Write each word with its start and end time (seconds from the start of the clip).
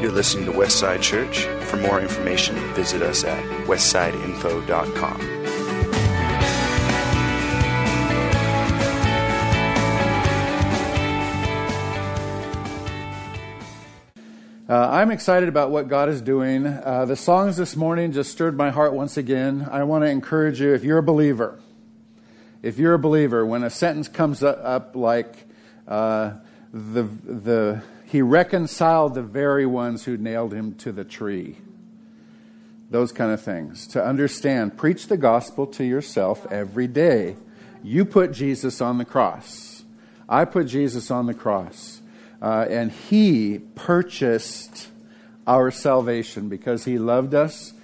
You're 0.00 0.12
listening 0.12 0.46
to 0.46 0.52
Westside 0.52 1.02
Church. 1.02 1.44
For 1.66 1.76
more 1.76 2.00
information, 2.00 2.56
visit 2.72 3.02
us 3.02 3.22
at 3.22 3.44
westsideinfo.com. 3.66 5.40
Uh, 14.70 14.88
I'm 14.90 15.10
excited 15.10 15.50
about 15.50 15.70
what 15.70 15.88
God 15.88 16.08
is 16.08 16.22
doing. 16.22 16.64
Uh, 16.64 17.04
the 17.04 17.16
songs 17.16 17.58
this 17.58 17.76
morning 17.76 18.12
just 18.12 18.32
stirred 18.32 18.56
my 18.56 18.70
heart 18.70 18.94
once 18.94 19.18
again. 19.18 19.68
I 19.70 19.82
want 19.82 20.04
to 20.04 20.08
encourage 20.08 20.62
you 20.62 20.72
if 20.72 20.82
you're 20.82 20.96
a 20.98 21.02
believer, 21.02 21.60
if 22.62 22.78
you're 22.78 22.94
a 22.94 22.98
believer, 22.98 23.44
when 23.44 23.64
a 23.64 23.70
sentence 23.70 24.08
comes 24.08 24.42
up, 24.42 24.96
like 24.96 25.46
uh, 25.86 26.34
the, 26.72 27.02
the, 27.02 27.82
he 28.10 28.22
reconciled 28.22 29.14
the 29.14 29.22
very 29.22 29.64
ones 29.64 30.04
who 30.04 30.16
nailed 30.16 30.52
him 30.52 30.74
to 30.74 30.90
the 30.90 31.04
tree, 31.04 31.58
those 32.90 33.12
kind 33.12 33.30
of 33.30 33.40
things, 33.40 33.86
to 33.86 34.04
understand, 34.04 34.76
preach 34.76 35.06
the 35.06 35.16
gospel 35.16 35.64
to 35.68 35.84
yourself 35.84 36.44
every 36.50 36.88
day. 36.88 37.36
You 37.84 38.04
put 38.04 38.32
Jesus 38.32 38.80
on 38.80 38.98
the 38.98 39.04
cross. 39.04 39.84
I 40.28 40.44
put 40.44 40.66
Jesus 40.66 41.08
on 41.12 41.26
the 41.26 41.34
cross. 41.34 42.02
Uh, 42.42 42.66
and 42.68 42.90
He 42.90 43.60
purchased 43.76 44.88
our 45.46 45.70
salvation 45.70 46.48
because 46.48 46.84
He 46.84 46.98
loved 46.98 47.32
us 47.32 47.74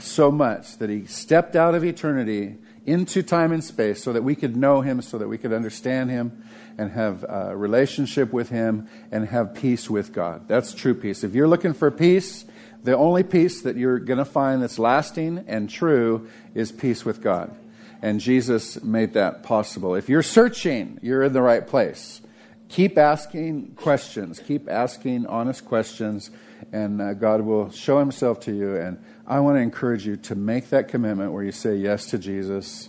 so 0.00 0.32
much 0.32 0.78
that 0.78 0.90
He 0.90 1.06
stepped 1.06 1.54
out 1.54 1.76
of 1.76 1.84
eternity 1.84 2.56
into 2.86 3.22
time 3.22 3.52
and 3.52 3.62
space 3.62 4.02
so 4.02 4.12
that 4.12 4.24
we 4.24 4.34
could 4.34 4.56
know 4.56 4.80
Him, 4.80 5.00
so 5.00 5.16
that 5.16 5.28
we 5.28 5.38
could 5.38 5.52
understand 5.52 6.10
Him 6.10 6.42
and 6.78 6.90
have 6.92 7.24
a 7.28 7.56
relationship 7.56 8.32
with 8.32 8.50
Him 8.50 8.88
and 9.10 9.28
have 9.28 9.54
peace 9.54 9.88
with 9.88 10.12
God. 10.12 10.48
That's 10.48 10.74
true 10.74 10.94
peace. 10.94 11.24
If 11.24 11.34
you're 11.34 11.48
looking 11.48 11.72
for 11.72 11.90
peace, 11.90 12.44
the 12.82 12.96
only 12.96 13.22
peace 13.22 13.62
that 13.62 13.76
you're 13.76 13.98
going 13.98 14.18
to 14.18 14.24
find 14.24 14.62
that's 14.62 14.78
lasting 14.78 15.44
and 15.46 15.68
true 15.68 16.28
is 16.54 16.72
peace 16.72 17.04
with 17.04 17.22
God. 17.22 17.54
And 18.02 18.20
Jesus 18.20 18.82
made 18.82 19.14
that 19.14 19.42
possible. 19.42 19.94
If 19.94 20.08
you're 20.08 20.22
searching, 20.22 20.98
you're 21.02 21.22
in 21.22 21.32
the 21.32 21.42
right 21.42 21.66
place 21.66 22.20
keep 22.68 22.98
asking 22.98 23.72
questions, 23.76 24.40
keep 24.40 24.68
asking 24.68 25.26
honest 25.26 25.64
questions, 25.64 26.30
and 26.72 27.00
uh, 27.00 27.14
God 27.14 27.42
will 27.42 27.70
show 27.70 27.98
Himself 27.98 28.40
to 28.40 28.52
you. 28.52 28.76
And 28.76 28.98
I 29.26 29.40
want 29.40 29.56
to 29.56 29.60
encourage 29.60 30.06
you 30.06 30.16
to 30.16 30.34
make 30.34 30.70
that 30.70 30.88
commitment 30.88 31.32
where 31.32 31.44
you 31.44 31.52
say 31.52 31.76
yes 31.76 32.06
to 32.06 32.18
Jesus. 32.18 32.88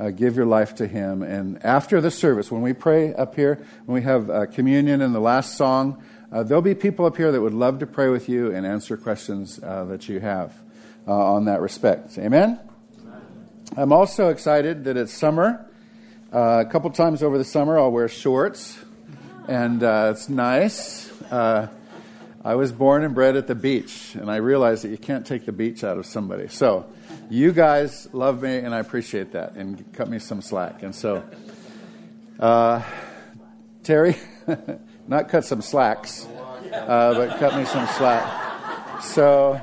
Uh, 0.00 0.10
give 0.10 0.34
your 0.34 0.46
life 0.46 0.76
to 0.76 0.86
Him. 0.86 1.22
And 1.22 1.62
after 1.64 2.00
the 2.00 2.10
service, 2.10 2.50
when 2.50 2.62
we 2.62 2.72
pray 2.72 3.12
up 3.12 3.34
here, 3.34 3.64
when 3.84 3.94
we 3.96 4.02
have 4.02 4.30
uh, 4.30 4.46
communion 4.46 5.02
and 5.02 5.14
the 5.14 5.20
last 5.20 5.58
song, 5.58 6.02
uh, 6.32 6.42
there'll 6.42 6.62
be 6.62 6.74
people 6.74 7.04
up 7.04 7.18
here 7.18 7.30
that 7.30 7.40
would 7.40 7.52
love 7.52 7.80
to 7.80 7.86
pray 7.86 8.08
with 8.08 8.28
you 8.28 8.50
and 8.54 8.64
answer 8.64 8.96
questions 8.96 9.60
uh, 9.62 9.84
that 9.84 10.08
you 10.08 10.20
have 10.20 10.54
uh, 11.06 11.12
on 11.12 11.44
that 11.44 11.60
respect. 11.60 12.16
Amen? 12.16 12.58
Amen? 13.02 13.48
I'm 13.76 13.92
also 13.92 14.30
excited 14.30 14.84
that 14.84 14.96
it's 14.96 15.12
summer. 15.12 15.66
a 16.32 16.64
couple 16.64 16.90
times 16.90 17.22
over 17.22 17.36
the 17.36 17.44
summer, 17.44 17.78
I'll 17.78 17.92
wear 17.92 18.08
shorts 18.08 18.78
and 19.50 19.82
uh, 19.82 20.12
it's 20.14 20.28
nice. 20.28 21.10
Uh, 21.30 21.68
I 22.44 22.54
was 22.54 22.70
born 22.70 23.02
and 23.02 23.14
bred 23.14 23.34
at 23.34 23.48
the 23.48 23.56
beach, 23.56 24.14
and 24.14 24.30
I 24.30 24.36
realize 24.36 24.82
that 24.82 24.90
you 24.90 24.96
can't 24.96 25.26
take 25.26 25.44
the 25.44 25.52
beach 25.52 25.82
out 25.82 25.98
of 25.98 26.06
somebody. 26.06 26.46
So, 26.46 26.86
you 27.30 27.52
guys 27.52 28.08
love 28.12 28.42
me, 28.42 28.58
and 28.58 28.74
I 28.74 28.80
appreciate 28.80 29.32
that, 29.32 29.54
and 29.54 29.92
cut 29.92 30.08
me 30.10 30.18
some 30.18 30.42
slack. 30.42 30.82
And 30.82 30.94
so, 30.94 31.24
uh, 32.38 32.82
Terry, 33.82 34.16
not 35.06 35.28
cut 35.28 35.44
some 35.44 35.62
slacks, 35.62 36.26
uh, 36.72 37.14
but 37.14 37.38
cut 37.38 37.56
me 37.56 37.64
some 37.64 37.86
slack. 37.96 39.02
So, 39.02 39.60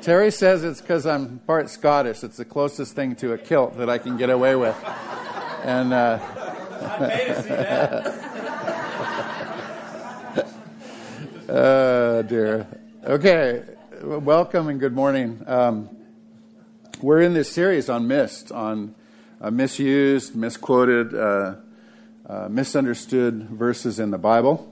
Terry 0.00 0.30
says 0.30 0.64
it's 0.64 0.80
because 0.80 1.04
I'm 1.04 1.40
part 1.40 1.68
Scottish. 1.68 2.24
It's 2.24 2.38
the 2.38 2.44
closest 2.44 2.94
thing 2.94 3.16
to 3.16 3.32
a 3.32 3.38
kilt 3.38 3.76
that 3.78 3.90
I 3.90 3.98
can 3.98 4.16
get 4.16 4.30
away 4.30 4.56
with. 4.56 4.76
And. 5.64 5.92
Uh, 5.92 6.18
Oh, 11.52 12.22
dear. 12.28 12.66
Okay, 13.04 13.64
welcome 14.02 14.68
and 14.68 14.80
good 14.80 14.94
morning. 14.94 15.42
Um, 15.46 15.99
we're 17.02 17.20
in 17.20 17.32
this 17.32 17.50
series 17.50 17.88
on 17.88 18.06
missed, 18.06 18.52
on 18.52 18.94
uh, 19.40 19.50
misused, 19.50 20.36
misquoted, 20.36 21.14
uh, 21.14 21.54
uh, 22.28 22.48
misunderstood 22.50 23.48
verses 23.48 23.98
in 23.98 24.10
the 24.10 24.18
Bible. 24.18 24.70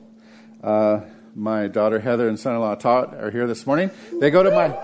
Uh, 0.63 1.01
my 1.35 1.69
daughter 1.69 2.01
Heather 2.01 2.29
and 2.29 2.39
son-in-law 2.39 2.75
Todd 2.77 3.15
are 3.15 3.31
here 3.31 3.47
this 3.47 3.67
morning. 3.67 3.91
They 4.21 4.31
go 4.31 4.43
to 4.43 4.51
my 4.51 4.77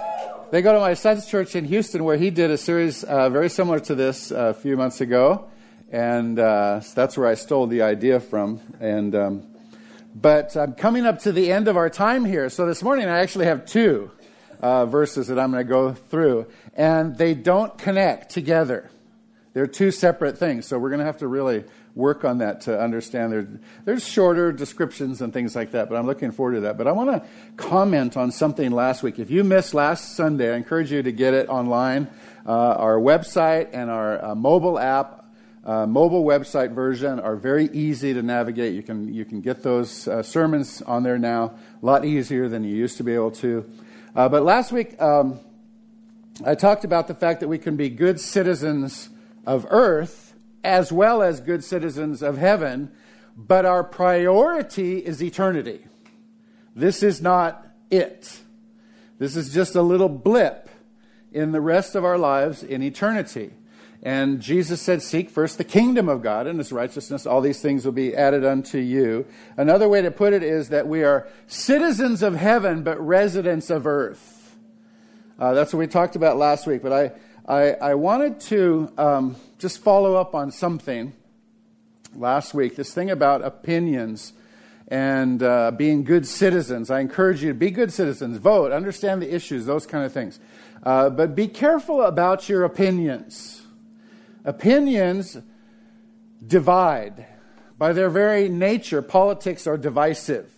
they 0.50 0.62
go 0.62 0.72
to 0.72 0.78
my 0.78 0.94
son's 0.94 1.26
church 1.26 1.56
in 1.56 1.64
Houston, 1.64 2.04
where 2.04 2.16
he 2.16 2.30
did 2.30 2.50
a 2.50 2.56
series 2.56 3.02
uh, 3.02 3.28
very 3.28 3.48
similar 3.48 3.80
to 3.80 3.94
this 3.94 4.30
uh, 4.30 4.36
a 4.36 4.54
few 4.54 4.76
months 4.76 5.00
ago, 5.00 5.46
and 5.90 6.38
that's 6.38 7.18
where 7.18 7.26
I 7.26 7.34
stole 7.34 7.66
the 7.66 7.82
idea 7.82 8.20
from. 8.20 8.60
And 8.78 9.14
um, 9.14 9.42
but 10.14 10.56
I'm 10.56 10.74
coming 10.74 11.06
up 11.06 11.20
to 11.20 11.32
the 11.32 11.50
end 11.50 11.66
of 11.66 11.76
our 11.76 11.90
time 11.90 12.24
here. 12.24 12.48
So 12.48 12.66
this 12.66 12.82
morning 12.82 13.08
I 13.08 13.18
actually 13.18 13.46
have 13.46 13.66
two 13.66 14.12
uh, 14.64 14.86
verses 14.86 15.26
that 15.26 15.38
I'm 15.38 15.50
going 15.50 15.62
to 15.62 15.68
go 15.68 15.92
through, 15.92 16.46
and 16.72 17.18
they 17.18 17.34
don't 17.34 17.76
connect 17.76 18.30
together. 18.30 18.90
They're 19.52 19.66
two 19.66 19.90
separate 19.90 20.38
things. 20.38 20.66
So 20.66 20.78
we're 20.78 20.88
going 20.88 21.00
to 21.00 21.04
have 21.04 21.18
to 21.18 21.28
really 21.28 21.64
work 21.94 22.24
on 22.24 22.38
that 22.38 22.62
to 22.62 22.80
understand. 22.80 23.30
There, 23.30 23.46
there's 23.84 24.08
shorter 24.08 24.52
descriptions 24.52 25.20
and 25.20 25.34
things 25.34 25.54
like 25.54 25.72
that, 25.72 25.90
but 25.90 25.96
I'm 25.96 26.06
looking 26.06 26.32
forward 26.32 26.54
to 26.54 26.60
that. 26.62 26.78
But 26.78 26.88
I 26.88 26.92
want 26.92 27.10
to 27.10 27.28
comment 27.58 28.16
on 28.16 28.32
something 28.32 28.70
last 28.70 29.02
week. 29.02 29.18
If 29.18 29.30
you 29.30 29.44
missed 29.44 29.74
last 29.74 30.16
Sunday, 30.16 30.50
I 30.50 30.56
encourage 30.56 30.90
you 30.90 31.02
to 31.02 31.12
get 31.12 31.34
it 31.34 31.50
online. 31.50 32.08
Uh, 32.46 32.50
our 32.52 32.96
website 32.96 33.68
and 33.74 33.90
our 33.90 34.24
uh, 34.24 34.34
mobile 34.34 34.78
app 34.78 35.20
uh, 35.64 35.86
mobile 35.86 36.24
website 36.24 36.72
version 36.72 37.18
are 37.20 37.36
very 37.36 37.70
easy 37.72 38.12
to 38.12 38.22
navigate. 38.22 38.74
You 38.74 38.82
can, 38.82 39.14
you 39.14 39.24
can 39.24 39.40
get 39.40 39.62
those 39.62 40.06
uh, 40.06 40.22
sermons 40.22 40.82
on 40.82 41.04
there 41.04 41.16
now 41.16 41.54
a 41.82 41.86
lot 41.86 42.04
easier 42.04 42.50
than 42.50 42.64
you 42.64 42.76
used 42.76 42.98
to 42.98 43.02
be 43.02 43.14
able 43.14 43.30
to. 43.30 43.64
Uh, 44.14 44.28
but 44.28 44.44
last 44.44 44.70
week, 44.70 45.00
um, 45.02 45.40
I 46.44 46.54
talked 46.54 46.84
about 46.84 47.08
the 47.08 47.14
fact 47.14 47.40
that 47.40 47.48
we 47.48 47.58
can 47.58 47.76
be 47.76 47.88
good 47.88 48.20
citizens 48.20 49.08
of 49.44 49.66
earth 49.70 50.34
as 50.62 50.92
well 50.92 51.20
as 51.20 51.40
good 51.40 51.64
citizens 51.64 52.22
of 52.22 52.38
heaven, 52.38 52.92
but 53.36 53.66
our 53.66 53.82
priority 53.82 54.98
is 54.98 55.22
eternity. 55.22 55.84
This 56.76 57.02
is 57.02 57.20
not 57.20 57.66
it. 57.90 58.40
This 59.18 59.34
is 59.34 59.52
just 59.52 59.74
a 59.74 59.82
little 59.82 60.08
blip 60.08 60.70
in 61.32 61.50
the 61.50 61.60
rest 61.60 61.96
of 61.96 62.04
our 62.04 62.16
lives 62.16 62.62
in 62.62 62.82
eternity. 62.82 63.52
And 64.04 64.40
Jesus 64.40 64.82
said, 64.82 65.02
Seek 65.02 65.30
first 65.30 65.56
the 65.56 65.64
kingdom 65.64 66.10
of 66.10 66.20
God 66.20 66.46
and 66.46 66.58
his 66.58 66.70
righteousness. 66.70 67.24
All 67.24 67.40
these 67.40 67.62
things 67.62 67.86
will 67.86 67.92
be 67.92 68.14
added 68.14 68.44
unto 68.44 68.76
you. 68.76 69.24
Another 69.56 69.88
way 69.88 70.02
to 70.02 70.10
put 70.10 70.34
it 70.34 70.42
is 70.42 70.68
that 70.68 70.86
we 70.86 71.02
are 71.02 71.26
citizens 71.46 72.22
of 72.22 72.34
heaven, 72.34 72.82
but 72.82 73.00
residents 73.00 73.70
of 73.70 73.86
earth. 73.86 74.56
Uh, 75.38 75.54
that's 75.54 75.72
what 75.72 75.78
we 75.78 75.86
talked 75.86 76.16
about 76.16 76.36
last 76.36 76.66
week. 76.66 76.82
But 76.82 76.92
I, 76.92 77.12
I, 77.48 77.70
I 77.72 77.94
wanted 77.94 78.40
to 78.40 78.92
um, 78.98 79.36
just 79.58 79.78
follow 79.78 80.16
up 80.16 80.34
on 80.34 80.50
something 80.50 81.14
last 82.14 82.52
week 82.52 82.76
this 82.76 82.92
thing 82.92 83.10
about 83.10 83.42
opinions 83.42 84.34
and 84.88 85.42
uh, 85.42 85.70
being 85.70 86.04
good 86.04 86.26
citizens. 86.26 86.90
I 86.90 87.00
encourage 87.00 87.42
you 87.42 87.48
to 87.48 87.58
be 87.58 87.70
good 87.70 87.90
citizens, 87.90 88.36
vote, 88.36 88.70
understand 88.70 89.22
the 89.22 89.34
issues, 89.34 89.64
those 89.64 89.86
kind 89.86 90.04
of 90.04 90.12
things. 90.12 90.38
Uh, 90.82 91.08
but 91.08 91.34
be 91.34 91.48
careful 91.48 92.02
about 92.02 92.50
your 92.50 92.64
opinions. 92.64 93.63
Opinions 94.44 95.38
divide. 96.46 97.26
By 97.78 97.92
their 97.92 98.10
very 98.10 98.48
nature, 98.48 99.02
politics 99.02 99.66
are 99.66 99.76
divisive. 99.76 100.50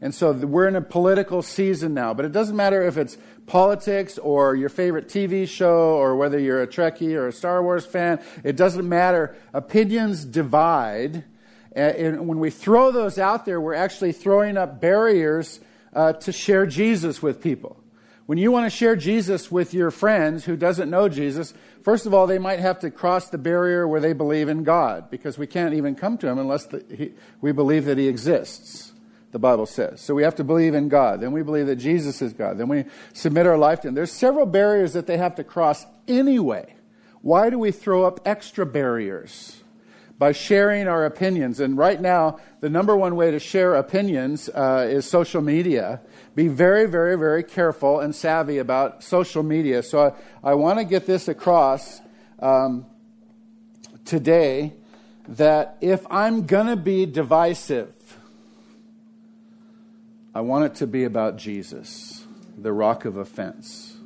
And 0.00 0.14
so 0.14 0.32
we're 0.32 0.68
in 0.68 0.76
a 0.76 0.82
political 0.82 1.42
season 1.42 1.94
now. 1.94 2.14
But 2.14 2.26
it 2.26 2.32
doesn't 2.32 2.56
matter 2.56 2.82
if 2.82 2.96
it's 2.96 3.16
politics 3.46 4.18
or 4.18 4.54
your 4.54 4.68
favorite 4.68 5.08
TV 5.08 5.48
show 5.48 5.96
or 5.96 6.16
whether 6.16 6.38
you're 6.38 6.62
a 6.62 6.66
Trekkie 6.66 7.14
or 7.14 7.28
a 7.28 7.32
Star 7.32 7.62
Wars 7.62 7.86
fan. 7.86 8.20
It 8.42 8.56
doesn't 8.56 8.88
matter. 8.88 9.34
Opinions 9.52 10.24
divide. 10.24 11.24
And 11.72 12.28
when 12.28 12.38
we 12.38 12.50
throw 12.50 12.92
those 12.92 13.18
out 13.18 13.46
there, 13.46 13.60
we're 13.60 13.74
actually 13.74 14.12
throwing 14.12 14.56
up 14.56 14.80
barriers 14.80 15.58
uh, 15.92 16.12
to 16.12 16.32
share 16.32 16.66
Jesus 16.66 17.22
with 17.22 17.40
people. 17.40 17.83
When 18.26 18.38
you 18.38 18.50
want 18.50 18.64
to 18.64 18.70
share 18.70 18.96
Jesus 18.96 19.50
with 19.50 19.74
your 19.74 19.90
friends 19.90 20.46
who 20.46 20.56
doesn't 20.56 20.88
know 20.88 21.10
Jesus, 21.10 21.52
first 21.82 22.06
of 22.06 22.14
all, 22.14 22.26
they 22.26 22.38
might 22.38 22.58
have 22.58 22.78
to 22.80 22.90
cross 22.90 23.28
the 23.28 23.36
barrier 23.36 23.86
where 23.86 24.00
they 24.00 24.14
believe 24.14 24.48
in 24.48 24.64
God, 24.64 25.10
because 25.10 25.36
we 25.36 25.46
can't 25.46 25.74
even 25.74 25.94
come 25.94 26.16
to 26.18 26.28
Him 26.28 26.38
unless 26.38 26.64
the, 26.66 26.82
he, 26.88 27.12
we 27.42 27.52
believe 27.52 27.84
that 27.84 27.98
He 27.98 28.08
exists, 28.08 28.92
the 29.32 29.38
Bible 29.38 29.66
says. 29.66 30.00
So 30.00 30.14
we 30.14 30.22
have 30.22 30.36
to 30.36 30.44
believe 30.44 30.74
in 30.74 30.88
God. 30.88 31.20
Then 31.20 31.32
we 31.32 31.42
believe 31.42 31.66
that 31.66 31.76
Jesus 31.76 32.22
is 32.22 32.32
God. 32.32 32.56
Then 32.56 32.68
we 32.68 32.86
submit 33.12 33.46
our 33.46 33.58
life 33.58 33.82
to 33.82 33.88
Him. 33.88 33.94
There's 33.94 34.12
several 34.12 34.46
barriers 34.46 34.94
that 34.94 35.06
they 35.06 35.18
have 35.18 35.34
to 35.34 35.44
cross 35.44 35.84
anyway. 36.08 36.74
Why 37.20 37.50
do 37.50 37.58
we 37.58 37.72
throw 37.72 38.06
up 38.06 38.20
extra 38.24 38.64
barriers? 38.64 39.60
by 40.18 40.32
sharing 40.32 40.86
our 40.86 41.04
opinions. 41.04 41.60
And 41.60 41.76
right 41.76 42.00
now, 42.00 42.38
the 42.60 42.70
number 42.70 42.96
one 42.96 43.16
way 43.16 43.30
to 43.30 43.38
share 43.38 43.74
opinions 43.74 44.48
uh, 44.48 44.86
is 44.88 45.08
social 45.08 45.42
media. 45.42 46.00
Be 46.34 46.48
very, 46.48 46.86
very, 46.86 47.16
very 47.16 47.44
careful 47.44 48.00
and 48.00 48.14
savvy 48.14 48.58
about 48.58 49.04
social 49.04 49.42
media. 49.42 49.82
So 49.82 50.14
I, 50.42 50.50
I 50.50 50.54
want 50.54 50.78
to 50.78 50.84
get 50.84 51.06
this 51.06 51.28
across 51.28 52.00
um, 52.40 52.86
today 54.04 54.72
that 55.28 55.78
if 55.80 56.04
I'm 56.10 56.46
going 56.46 56.66
to 56.66 56.76
be 56.76 57.06
divisive, 57.06 57.94
I 60.34 60.40
want 60.40 60.64
it 60.64 60.74
to 60.76 60.86
be 60.86 61.04
about 61.04 61.36
Jesus, 61.36 62.26
the 62.58 62.72
rock 62.72 63.04
of 63.04 63.16
offense. 63.16 63.96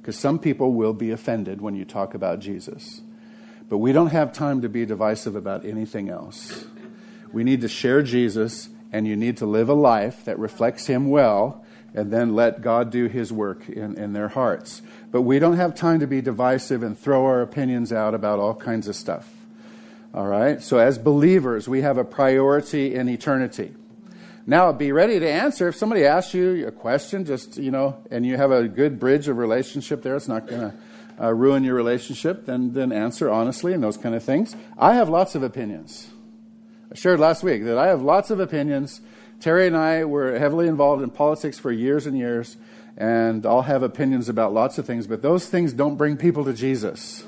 Because 0.00 0.18
some 0.18 0.38
people 0.38 0.72
will 0.72 0.92
be 0.92 1.10
offended 1.10 1.60
when 1.60 1.76
you 1.76 1.84
talk 1.84 2.14
about 2.14 2.40
Jesus. 2.40 3.00
But 3.68 3.78
we 3.78 3.92
don't 3.92 4.10
have 4.10 4.32
time 4.32 4.62
to 4.62 4.68
be 4.68 4.86
divisive 4.86 5.34
about 5.34 5.64
anything 5.64 6.08
else. 6.08 6.64
We 7.32 7.44
need 7.44 7.60
to 7.62 7.68
share 7.68 8.02
Jesus, 8.02 8.68
and 8.92 9.06
you 9.06 9.16
need 9.16 9.36
to 9.38 9.46
live 9.46 9.68
a 9.68 9.74
life 9.74 10.24
that 10.24 10.38
reflects 10.38 10.86
Him 10.86 11.10
well, 11.10 11.64
and 11.96 12.12
then 12.12 12.36
let 12.36 12.60
God 12.60 12.90
do 12.90 13.06
His 13.06 13.32
work 13.32 13.68
in, 13.68 13.96
in 13.98 14.12
their 14.12 14.28
hearts. 14.28 14.82
But 15.10 15.22
we 15.22 15.38
don't 15.38 15.56
have 15.56 15.74
time 15.74 15.98
to 16.00 16.06
be 16.06 16.20
divisive 16.20 16.82
and 16.82 16.96
throw 16.96 17.24
our 17.24 17.40
opinions 17.40 17.92
out 17.92 18.14
about 18.14 18.38
all 18.38 18.54
kinds 18.54 18.86
of 18.86 18.94
stuff. 18.94 19.28
All 20.14 20.26
right? 20.26 20.62
So, 20.62 20.78
as 20.78 20.98
believers, 20.98 21.68
we 21.68 21.80
have 21.80 21.98
a 21.98 22.04
priority 22.04 22.94
in 22.94 23.08
eternity. 23.08 23.72
Now, 24.46 24.70
be 24.72 24.92
ready 24.92 25.18
to 25.18 25.28
answer. 25.28 25.68
If 25.68 25.76
somebody 25.76 26.04
asks 26.04 26.32
you 26.34 26.68
a 26.68 26.70
question, 26.70 27.24
just, 27.24 27.56
you 27.56 27.70
know, 27.70 27.96
and 28.10 28.24
you 28.24 28.36
have 28.36 28.52
a 28.52 28.68
good 28.68 29.00
bridge 29.00 29.26
of 29.26 29.38
relationship 29.38 30.02
there, 30.02 30.14
it's 30.14 30.28
not 30.28 30.46
going 30.46 30.60
to 30.60 30.74
uh, 31.20 31.32
ruin 31.32 31.64
your 31.64 31.74
relationship, 31.74 32.46
then, 32.46 32.72
then 32.72 32.92
answer 32.92 33.30
honestly 33.30 33.72
and 33.72 33.82
those 33.82 33.96
kind 33.96 34.14
of 34.14 34.22
things. 34.22 34.54
I 34.78 34.94
have 34.94 35.08
lots 35.08 35.34
of 35.34 35.42
opinions. 35.42 36.10
I 36.92 36.94
shared 36.94 37.18
last 37.18 37.42
week 37.42 37.64
that 37.64 37.78
I 37.78 37.88
have 37.88 38.02
lots 38.02 38.30
of 38.30 38.38
opinions. 38.38 39.00
Terry 39.40 39.66
and 39.66 39.76
I 39.76 40.04
were 40.04 40.38
heavily 40.38 40.66
involved 40.66 41.02
in 41.02 41.10
politics 41.10 41.58
for 41.58 41.70
years 41.70 42.06
and 42.06 42.16
years, 42.16 42.56
and 42.96 43.44
I'll 43.44 43.62
have 43.62 43.82
opinions 43.82 44.28
about 44.28 44.52
lots 44.52 44.78
of 44.78 44.86
things, 44.86 45.06
but 45.06 45.22
those 45.22 45.46
things 45.46 45.72
don't 45.72 45.96
bring 45.96 46.16
people 46.16 46.44
to 46.44 46.52
Jesus. 46.52 47.24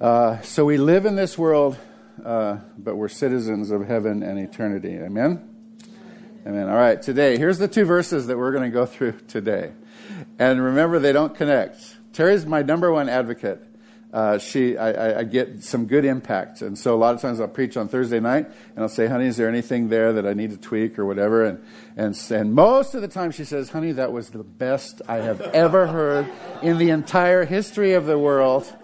Uh, 0.00 0.40
so 0.42 0.64
we 0.64 0.76
live 0.76 1.06
in 1.06 1.16
this 1.16 1.36
world, 1.36 1.76
uh, 2.24 2.58
but 2.76 2.96
we're 2.96 3.08
citizens 3.08 3.70
of 3.70 3.86
heaven 3.86 4.22
and 4.22 4.38
eternity. 4.38 4.94
Amen? 4.94 5.48
Amen. 6.46 6.68
All 6.68 6.76
right, 6.76 7.00
today, 7.00 7.36
here's 7.36 7.58
the 7.58 7.68
two 7.68 7.84
verses 7.84 8.28
that 8.28 8.38
we're 8.38 8.52
going 8.52 8.64
to 8.64 8.70
go 8.70 8.86
through 8.86 9.12
today. 9.28 9.72
And 10.38 10.62
remember, 10.62 10.98
they 10.98 11.12
don't 11.12 11.34
connect. 11.34 11.96
Terry's 12.12 12.46
my 12.46 12.62
number 12.62 12.92
one 12.92 13.08
advocate. 13.08 13.67
Uh, 14.10 14.38
she, 14.38 14.78
I, 14.78 15.20
I, 15.20 15.24
get 15.24 15.62
some 15.62 15.84
good 15.84 16.06
impact, 16.06 16.62
and 16.62 16.78
so 16.78 16.94
a 16.94 16.96
lot 16.96 17.14
of 17.14 17.20
times 17.20 17.40
I'll 17.40 17.46
preach 17.46 17.76
on 17.76 17.88
Thursday 17.88 18.20
night, 18.20 18.46
and 18.46 18.78
I'll 18.78 18.88
say, 18.88 19.06
"Honey, 19.06 19.26
is 19.26 19.36
there 19.36 19.50
anything 19.50 19.90
there 19.90 20.14
that 20.14 20.26
I 20.26 20.32
need 20.32 20.50
to 20.50 20.56
tweak 20.56 20.98
or 20.98 21.04
whatever?" 21.04 21.44
And 21.44 21.62
and 21.94 22.18
and 22.30 22.54
most 22.54 22.94
of 22.94 23.02
the 23.02 23.08
time 23.08 23.32
she 23.32 23.44
says, 23.44 23.68
"Honey, 23.68 23.92
that 23.92 24.10
was 24.10 24.30
the 24.30 24.42
best 24.42 25.02
I 25.06 25.16
have 25.16 25.42
ever 25.42 25.88
heard 25.88 26.26
in 26.62 26.78
the 26.78 26.88
entire 26.88 27.44
history 27.44 27.92
of 27.92 28.06
the 28.06 28.18
world." 28.18 28.74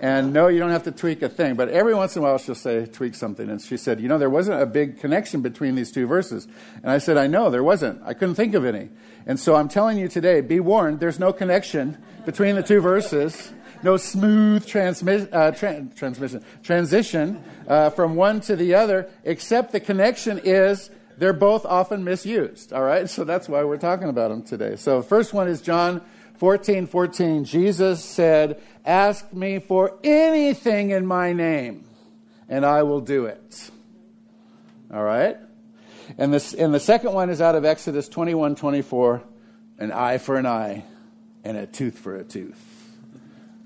And 0.00 0.32
no, 0.32 0.48
you 0.48 0.58
don't 0.58 0.70
have 0.70 0.84
to 0.84 0.92
tweak 0.92 1.20
a 1.20 1.28
thing. 1.28 1.56
But 1.56 1.68
every 1.68 1.94
once 1.94 2.16
in 2.16 2.22
a 2.22 2.24
while, 2.24 2.38
she'll 2.38 2.54
say, 2.54 2.86
tweak 2.86 3.14
something. 3.14 3.50
And 3.50 3.60
she 3.60 3.76
said, 3.76 4.00
You 4.00 4.08
know, 4.08 4.16
there 4.16 4.30
wasn't 4.30 4.62
a 4.62 4.64
big 4.64 4.98
connection 4.98 5.42
between 5.42 5.74
these 5.74 5.92
two 5.92 6.06
verses. 6.06 6.48
And 6.82 6.90
I 6.90 6.96
said, 6.96 7.18
I 7.18 7.26
know, 7.26 7.50
there 7.50 7.62
wasn't. 7.62 8.00
I 8.02 8.14
couldn't 8.14 8.36
think 8.36 8.54
of 8.54 8.64
any. 8.64 8.88
And 9.26 9.38
so 9.38 9.54
I'm 9.54 9.68
telling 9.68 9.98
you 9.98 10.08
today, 10.08 10.40
be 10.40 10.58
warned, 10.58 11.00
there's 11.00 11.18
no 11.18 11.34
connection 11.34 11.98
between 12.24 12.56
the 12.56 12.62
two 12.62 12.80
verses. 12.80 13.52
No 13.82 13.96
smooth 13.96 14.66
transmi- 14.66 15.28
uh, 15.32 15.52
tra- 15.52 15.86
transmission, 15.96 16.44
transition 16.62 17.42
uh, 17.66 17.90
from 17.90 18.14
one 18.14 18.40
to 18.42 18.56
the 18.56 18.74
other, 18.74 19.08
except 19.24 19.72
the 19.72 19.80
connection 19.80 20.40
is 20.44 20.90
they're 21.16 21.32
both 21.32 21.64
often 21.64 22.04
misused. 22.04 22.72
All 22.72 22.82
right? 22.82 23.08
So 23.08 23.24
that's 23.24 23.48
why 23.48 23.64
we're 23.64 23.78
talking 23.78 24.08
about 24.08 24.30
them 24.30 24.42
today. 24.42 24.76
So, 24.76 25.02
first 25.02 25.32
one 25.32 25.48
is 25.48 25.60
John 25.60 26.02
14 26.38 26.86
14. 26.86 27.44
Jesus 27.44 28.04
said, 28.04 28.60
Ask 28.84 29.32
me 29.32 29.58
for 29.58 29.98
anything 30.02 30.90
in 30.90 31.06
my 31.06 31.32
name, 31.32 31.84
and 32.48 32.64
I 32.64 32.82
will 32.82 33.00
do 33.00 33.26
it. 33.26 33.70
All 34.92 35.02
right? 35.02 35.36
And, 36.18 36.32
this, 36.32 36.54
and 36.54 36.74
the 36.74 36.80
second 36.80 37.12
one 37.12 37.30
is 37.30 37.40
out 37.40 37.54
of 37.54 37.64
Exodus 37.64 38.08
21 38.08 38.56
24 38.56 39.22
an 39.78 39.92
eye 39.92 40.18
for 40.18 40.36
an 40.36 40.46
eye 40.46 40.84
and 41.44 41.56
a 41.56 41.66
tooth 41.66 41.98
for 41.98 42.16
a 42.16 42.24
tooth. 42.24 42.69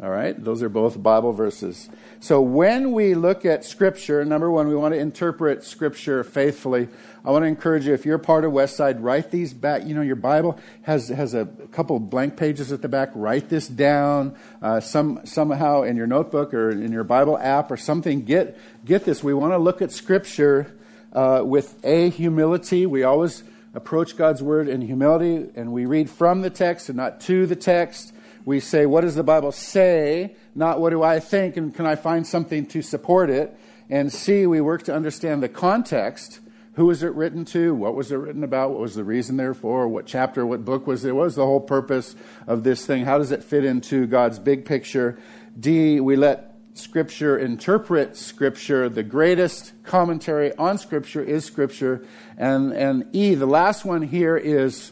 All 0.03 0.11
right? 0.11 0.43
Those 0.43 0.61
are 0.63 0.69
both 0.69 1.01
Bible 1.01 1.33
verses. 1.33 1.89
So 2.19 2.41
when 2.41 2.91
we 2.91 3.15
look 3.15 3.45
at 3.45 3.65
Scripture, 3.65 4.25
number 4.25 4.51
one, 4.51 4.67
we 4.67 4.75
want 4.75 4.93
to 4.93 4.99
interpret 4.99 5.63
Scripture 5.63 6.25
faithfully. 6.25 6.89
I 7.25 7.31
want 7.31 7.45
to 7.45 7.47
encourage 7.47 7.87
you, 7.87 7.95
if 7.95 8.05
you're 8.05 8.19
part 8.19 8.45
of 8.45 8.53
Westside, 8.53 8.97
write 9.01 9.31
these 9.31 9.55
back. 9.55 9.87
You 9.87 9.95
know, 9.95 10.03
your 10.03 10.17
Bible 10.17 10.59
has, 10.83 11.09
has 11.09 11.33
a 11.33 11.47
couple 11.71 12.01
blank 12.01 12.37
pages 12.37 12.73
at 12.73 12.83
the 12.83 12.89
back. 12.89 13.11
Write 13.15 13.49
this 13.49 13.69
down 13.69 14.37
uh, 14.61 14.81
some, 14.81 15.21
somehow 15.25 15.83
in 15.83 15.97
your 15.97 16.09
notebook 16.09 16.53
or 16.55 16.71
in 16.71 16.91
your 16.91 17.05
Bible 17.05 17.39
app 17.39 17.71
or 17.71 17.77
something. 17.77 18.25
Get, 18.25 18.59
get 18.85 19.05
this. 19.05 19.23
We 19.23 19.33
want 19.33 19.53
to 19.53 19.59
look 19.59 19.81
at 19.81 19.93
Scripture 19.93 20.75
uh, 21.13 21.43
with 21.45 21.77
a 21.85 22.11
humility. 22.11 22.85
We 22.85 23.05
always 23.05 23.45
approach 23.75 24.17
God's 24.17 24.43
word 24.43 24.69
in 24.69 24.81
humility, 24.81 25.51
and 25.55 25.73
we 25.73 25.87
read 25.87 26.11
from 26.11 26.43
the 26.43 26.51
text 26.51 26.89
and 26.89 26.97
not 26.97 27.21
to 27.23 27.47
the 27.47 27.57
text. 27.57 28.13
We 28.45 28.61
say, 28.61 28.87
What 28.87 29.03
does 29.03 29.15
the 29.15 29.23
Bible 29.23 29.53
say? 29.53 30.37
Not 30.55 30.81
what 30.81 30.91
do 30.91 31.03
I 31.03 31.21
think, 31.21 31.57
and 31.57 31.75
can 31.75 31.87
I 31.87 31.97
find 31.97 32.27
something 32.27 32.67
to 32.67 32.83
support 32.83 33.31
it? 33.31 33.57
And 33.91 34.13
C, 34.13 34.47
we 34.47 34.61
work 34.61 34.83
to 34.85 34.95
understand 34.95 35.43
the 35.43 35.49
context. 35.49 36.41
Who 36.75 36.87
was 36.87 37.03
it 37.03 37.15
written 37.15 37.45
to? 37.47 37.75
What 37.75 37.95
was 37.95 38.11
it 38.11 38.17
written 38.17 38.43
about? 38.43 38.71
What 38.71 38.81
was 38.81 38.97
the 38.97 39.05
reason 39.05 39.37
therefore? 39.37 39.87
What 39.87 40.07
chapter, 40.07 40.45
what 40.45 40.65
book 40.65 40.87
was 40.87 41.05
it? 41.05 41.15
What 41.15 41.25
was 41.25 41.37
the 41.37 41.47
whole 41.47 41.61
purpose 41.61 42.17
of 42.47 42.65
this 42.65 42.85
thing? 42.85 43.05
How 43.05 43.19
does 43.19 43.31
it 43.31 43.45
fit 43.45 43.65
into 43.65 44.07
God's 44.07 44.39
big 44.39 44.65
picture? 44.65 45.19
D, 45.59 46.01
we 46.01 46.17
let 46.17 46.55
Scripture, 46.75 47.39
interpret 47.39 48.17
Scripture. 48.17 48.89
The 48.89 49.05
greatest 49.05 49.73
commentary 49.85 50.53
on 50.57 50.77
Scripture 50.79 51.23
is 51.23 51.45
Scripture. 51.45 52.05
And, 52.37 52.73
and 52.73 53.07
E, 53.13 53.37
the 53.37 53.47
last 53.47 53.85
one 53.85 54.03
here 54.03 54.37
is 54.37 54.91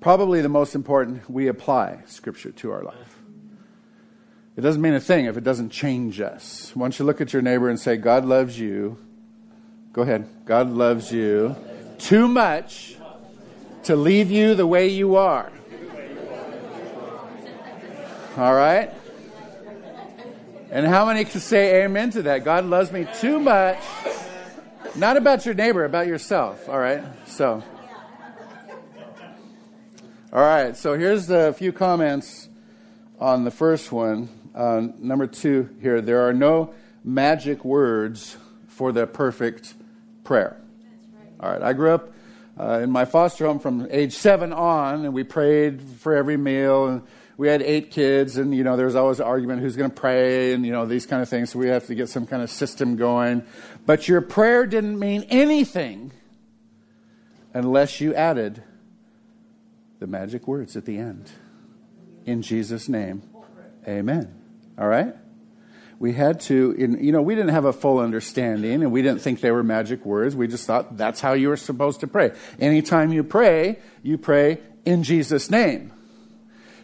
probably 0.00 0.40
the 0.40 0.48
most 0.48 0.74
important. 0.74 1.28
We 1.28 1.48
apply 1.48 2.00
Scripture 2.06 2.50
to 2.52 2.72
our 2.72 2.82
life. 2.82 3.18
It 4.56 4.62
doesn't 4.62 4.82
mean 4.82 4.94
a 4.94 5.00
thing 5.00 5.26
if 5.26 5.36
it 5.36 5.44
doesn't 5.44 5.70
change 5.70 6.20
us. 6.20 6.74
Once 6.74 6.98
you 6.98 7.04
look 7.04 7.20
at 7.20 7.32
your 7.32 7.42
neighbor 7.42 7.68
and 7.68 7.78
say, 7.78 7.96
God 7.96 8.24
loves 8.24 8.58
you, 8.58 8.98
go 9.92 10.02
ahead. 10.02 10.28
God 10.44 10.70
loves 10.70 11.12
you 11.12 11.54
too 11.98 12.26
much 12.26 12.96
to 13.84 13.94
leave 13.94 14.30
you 14.30 14.54
the 14.54 14.66
way 14.66 14.88
you 14.88 15.16
are. 15.16 15.52
All 18.36 18.54
right? 18.54 18.92
And 20.70 20.86
how 20.86 21.06
many 21.06 21.24
can 21.24 21.40
say 21.40 21.84
amen 21.84 22.10
to 22.10 22.22
that? 22.22 22.44
God 22.44 22.64
loves 22.64 22.92
me 22.92 23.06
too 23.20 23.38
much. 23.38 23.78
Not 24.96 25.16
about 25.16 25.46
your 25.46 25.54
neighbor, 25.54 25.84
about 25.84 26.08
yourself. 26.08 26.68
All 26.68 26.78
right? 26.78 27.04
So. 27.26 27.62
All 30.30 30.42
right, 30.42 30.76
so 30.76 30.92
here's 30.92 31.30
a 31.30 31.54
few 31.54 31.72
comments 31.72 32.50
on 33.18 33.44
the 33.44 33.50
first 33.50 33.90
one. 33.90 34.28
Uh, 34.54 34.88
number 34.98 35.26
two 35.26 35.70
here 35.80 36.02
there 36.02 36.28
are 36.28 36.34
no 36.34 36.74
magic 37.02 37.64
words 37.64 38.36
for 38.66 38.92
the 38.92 39.06
perfect 39.06 39.72
prayer. 40.24 40.60
All 41.40 41.50
right, 41.50 41.62
I 41.62 41.72
grew 41.72 41.92
up 41.92 42.12
uh, 42.60 42.80
in 42.82 42.90
my 42.90 43.06
foster 43.06 43.46
home 43.46 43.58
from 43.58 43.88
age 43.90 44.12
seven 44.12 44.52
on, 44.52 45.06
and 45.06 45.14
we 45.14 45.24
prayed 45.24 45.80
for 45.80 46.14
every 46.14 46.36
meal. 46.36 46.88
And 46.88 47.02
we 47.38 47.48
had 47.48 47.62
eight 47.62 47.90
kids, 47.90 48.36
and 48.36 48.54
you 48.54 48.64
know, 48.64 48.76
there 48.76 48.84
was 48.84 48.96
always 48.96 49.20
an 49.20 49.26
argument 49.26 49.62
who's 49.62 49.76
going 49.76 49.90
to 49.90 49.96
pray, 49.96 50.52
and 50.52 50.66
you 50.66 50.72
know, 50.72 50.84
these 50.84 51.06
kind 51.06 51.22
of 51.22 51.30
things. 51.30 51.52
So 51.52 51.58
we 51.58 51.68
have 51.68 51.86
to 51.86 51.94
get 51.94 52.10
some 52.10 52.26
kind 52.26 52.42
of 52.42 52.50
system 52.50 52.96
going. 52.96 53.44
But 53.86 54.08
your 54.08 54.20
prayer 54.20 54.66
didn't 54.66 54.98
mean 54.98 55.24
anything 55.30 56.12
unless 57.54 57.98
you 58.02 58.14
added 58.14 58.62
the 59.98 60.06
magic 60.06 60.46
words 60.46 60.76
at 60.76 60.84
the 60.84 60.98
end. 60.98 61.30
In 62.24 62.42
Jesus' 62.42 62.88
name, 62.88 63.22
Amen. 63.88 64.34
All 64.78 64.86
right. 64.86 65.14
We 65.98 66.12
had 66.12 66.40
to, 66.42 66.72
in, 66.78 67.02
you 67.02 67.10
know, 67.10 67.22
we 67.22 67.34
didn't 67.34 67.50
have 67.50 67.64
a 67.64 67.72
full 67.72 67.98
understanding, 67.98 68.82
and 68.82 68.92
we 68.92 69.02
didn't 69.02 69.20
think 69.20 69.40
they 69.40 69.50
were 69.50 69.64
magic 69.64 70.04
words. 70.04 70.36
We 70.36 70.46
just 70.46 70.66
thought 70.66 70.96
that's 70.96 71.20
how 71.20 71.32
you 71.32 71.48
were 71.48 71.56
supposed 71.56 72.00
to 72.00 72.06
pray. 72.06 72.32
Anytime 72.60 73.12
you 73.12 73.24
pray, 73.24 73.78
you 74.02 74.18
pray 74.18 74.58
in 74.84 75.02
Jesus' 75.02 75.50
name. 75.50 75.92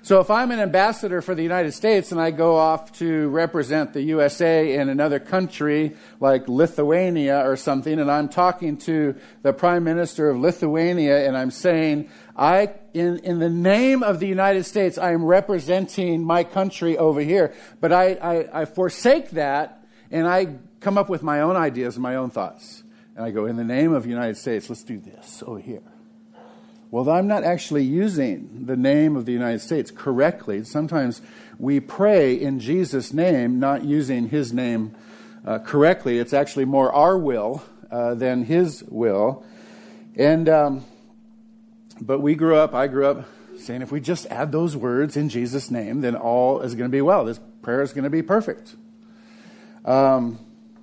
So 0.03 0.21
if 0.21 0.31
I'm 0.31 0.51
an 0.51 0.61
ambassador 0.61 1.23
for 1.23 1.35
the 1.35 1.43
United 1.43 1.73
States 1.73 2.13
and 2.13 2.21
I 2.21 2.31
go 2.31 2.57
off 2.57 2.93
to 2.99 3.29
represent 3.31 3.95
the 3.95 4.03
USA 4.03 4.75
in 4.75 4.91
another 4.91 5.19
country 5.19 5.97
like 6.21 6.47
Lithuania 6.47 7.49
or 7.49 7.57
something, 7.57 7.99
and 7.99 8.11
I'm 8.11 8.29
talking 8.29 8.77
to 8.79 9.15
the 9.41 9.55
Prime 9.55 9.83
Minister 9.83 10.29
of 10.29 10.39
Lithuania 10.39 11.27
and 11.27 11.35
I'm 11.35 11.51
saying, 11.51 12.11
I, 12.37 12.73
in, 12.93 13.19
in 13.19 13.39
the 13.39 13.49
name 13.49 14.03
of 14.03 14.19
the 14.19 14.27
United 14.27 14.65
States, 14.65 14.99
I 14.99 15.13
am 15.13 15.25
representing 15.25 16.25
my 16.25 16.43
country 16.43 16.99
over 16.99 17.21
here, 17.21 17.55
but 17.81 17.93
I, 17.93 18.15
I, 18.15 18.63
I 18.63 18.65
forsake 18.65 19.31
that 19.31 19.87
and 20.11 20.27
I 20.27 20.57
come 20.81 20.99
up 20.99 21.09
with 21.09 21.23
my 21.23 21.41
own 21.41 21.57
ideas 21.57 21.95
and 21.95 22.03
my 22.03 22.17
own 22.17 22.31
thoughts. 22.31 22.83
And 23.15 23.25
I 23.25 23.31
go, 23.31 23.47
in 23.47 23.57
the 23.57 23.65
name 23.65 23.93
of 23.93 24.03
the 24.03 24.09
United 24.09 24.37
States, 24.37 24.69
let's 24.69 24.83
do 24.83 24.99
this 24.99 25.45
over 25.47 25.61
here. 25.61 25.83
Well, 26.91 27.09
I'm 27.09 27.29
not 27.29 27.45
actually 27.45 27.85
using 27.85 28.67
the 28.67 28.77
name 28.77 29.17
of 29.17 29.27
the 29.27 29.33
United 29.33 29.61
States 29.61 29.91
correctly. 29.91 30.65
Sometimes 30.65 31.23
we 31.59 31.79
pray 31.81 32.35
in 32.35 32.59
Jesus' 32.59 33.13
name, 33.13 33.61
not 33.61 33.85
using 33.85 34.29
his 34.29 34.53
name 34.53 34.95
uh, 35.47 35.61
correctly. 35.61 36.19
It's 36.19 36.33
actually 36.33 36.65
more 36.65 36.93
our 36.93 37.17
will 37.17 37.63
uh, 37.91 38.15
than 38.15 38.45
his 38.45 38.83
will. 38.89 39.45
And, 40.17 40.49
um, 40.49 40.85
but 42.01 42.21
we 42.21 42.35
grew 42.35 42.57
up, 42.57 42.75
I 42.75 42.87
grew 42.87 43.07
up 43.07 43.27
saying 43.59 43.83
if 43.83 43.93
we 43.93 44.01
just 44.01 44.27
add 44.27 44.53
those 44.53 44.77
words 44.77 45.17
in 45.17 45.29
Jesus' 45.29 45.71
name, 45.71 46.01
then 46.01 46.17
all 46.17 46.61
is 46.61 46.75
going 46.75 46.91
to 46.91 46.95
be 46.95 47.01
well. 47.01 47.25
This 47.25 47.41
prayer 47.63 47.83
is 47.83 47.93
going 47.93 48.05
to 48.05 48.11
be 48.11 48.23
perfect. 48.23 48.75
Um, 49.85 50.39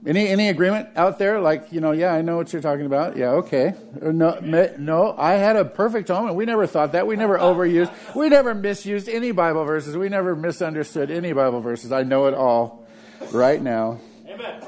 any 0.06 0.27
any 0.27 0.50
agreement 0.50 0.89
out 0.96 1.20
there? 1.20 1.39
Like 1.39 1.72
you 1.72 1.80
know, 1.80 1.91
yeah, 1.91 2.12
I 2.12 2.22
know 2.22 2.38
what 2.38 2.51
you're 2.53 2.62
talking 2.62 2.88
about. 2.88 3.18
Yeah, 3.18 3.32
okay. 3.32 3.75
No, 4.01 4.39
no, 4.80 5.15
I 5.18 5.34
had 5.34 5.56
a 5.56 5.65
perfect 5.65 6.08
home, 6.08 6.27
and 6.27 6.36
we 6.36 6.46
never 6.46 6.65
thought 6.65 6.94
that. 6.94 7.06
We 7.06 7.15
never 7.15 7.38
overused. 7.38 7.91
We 8.15 8.30
never 8.30 8.56
misused 8.56 9.08
any 9.08 9.32
Bible 9.32 9.63
verses. 9.63 9.96
We 9.96 10.10
never 10.10 10.36
misunderstood 10.36 11.12
any 11.12 11.34
Bible 11.34 11.62
verses. 11.62 11.91
I 11.91 12.01
know 12.03 12.25
it 12.25 12.34
all 12.34 12.88
right 13.32 13.62
now. 13.62 14.00
Amen. 14.27 14.63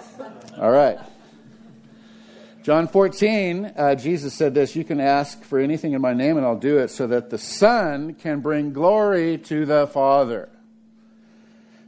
All 0.60 0.72
right. 0.72 1.00
John 2.64 2.88
14, 2.88 3.74
uh, 3.76 3.96
Jesus 3.96 4.34
said 4.34 4.54
this 4.54 4.74
You 4.74 4.86
can 4.86 5.02
ask 5.02 5.44
for 5.44 5.60
anything 5.60 5.92
in 5.92 6.02
my 6.02 6.14
name, 6.14 6.38
and 6.38 6.46
I'll 6.46 6.56
do 6.56 6.78
it, 6.78 6.92
so 6.92 7.06
that 7.08 7.30
the 7.30 7.38
Son 7.38 8.14
can 8.14 8.40
bring 8.40 8.72
glory 8.72 9.38
to 9.40 9.66
the 9.66 9.86
Father. 9.86 10.48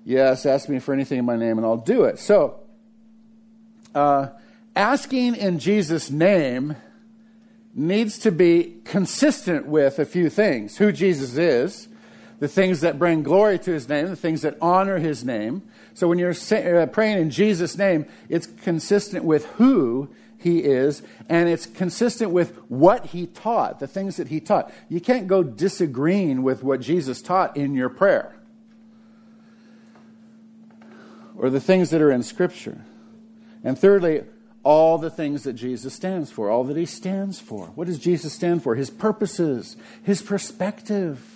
Yes, 0.03 0.45
ask 0.45 0.67
me 0.67 0.79
for 0.79 0.93
anything 0.93 1.17
in 1.17 1.23
my 1.23 1.37
name, 1.37 1.57
and 1.57 1.65
I'll 1.65 1.77
do 1.77 2.03
it. 2.03 2.19
So, 2.19 2.59
uh, 3.95 4.27
asking 4.75 5.35
in 5.35 5.59
Jesus' 5.59 6.11
name 6.11 6.75
needs 7.73 8.19
to 8.19 8.31
be 8.31 8.75
consistent 8.83 9.67
with 9.67 9.97
a 9.97 10.05
few 10.05 10.29
things 10.29 10.75
who 10.75 10.91
Jesus 10.91 11.37
is, 11.37 11.87
the 12.39 12.49
things 12.49 12.81
that 12.81 12.99
bring 12.99 13.23
glory 13.23 13.57
to 13.59 13.71
his 13.71 13.87
name, 13.87 14.07
the 14.07 14.15
things 14.17 14.41
that 14.41 14.57
honor 14.61 14.97
his 14.97 15.23
name. 15.23 15.63
So 15.93 16.09
when 16.09 16.19
you're 16.19 16.31
uh, 16.31 16.85
praying 16.87 17.17
in 17.17 17.29
Jesus' 17.29 17.77
name, 17.77 18.05
it's 18.27 18.45
consistent 18.45 19.23
with 19.23 19.45
who 19.51 20.09
he 20.37 20.59
is, 20.59 21.01
and 21.29 21.49
it's 21.49 21.65
consistent 21.65 22.31
with 22.31 22.57
what 22.69 23.07
he 23.07 23.27
taught, 23.27 23.79
the 23.79 23.87
things 23.87 24.17
that 24.17 24.27
he 24.27 24.39
taught. 24.39 24.71
You 24.89 25.01
can't 25.01 25.27
go 25.27 25.43
disagreeing 25.43 26.43
with 26.43 26.63
what 26.63 26.81
Jesus 26.81 27.21
taught 27.21 27.55
in 27.57 27.73
your 27.73 27.89
prayer 27.89 28.35
or 31.37 31.49
the 31.49 31.59
things 31.59 31.89
that 31.89 32.01
are 32.01 32.11
in 32.11 32.23
Scripture. 32.23 32.85
And 33.63 33.77
thirdly, 33.77 34.23
all 34.63 34.97
the 34.97 35.09
things 35.09 35.43
that 35.43 35.53
Jesus 35.53 35.93
stands 35.93 36.31
for, 36.31 36.49
all 36.49 36.63
that 36.65 36.77
he 36.77 36.85
stands 36.85 37.39
for. 37.39 37.67
What 37.75 37.87
does 37.87 37.99
Jesus 37.99 38.33
stand 38.33 38.63
for? 38.63 38.75
His 38.75 38.89
purposes, 38.89 39.77
his 40.01 40.21
perspective. 40.21 41.34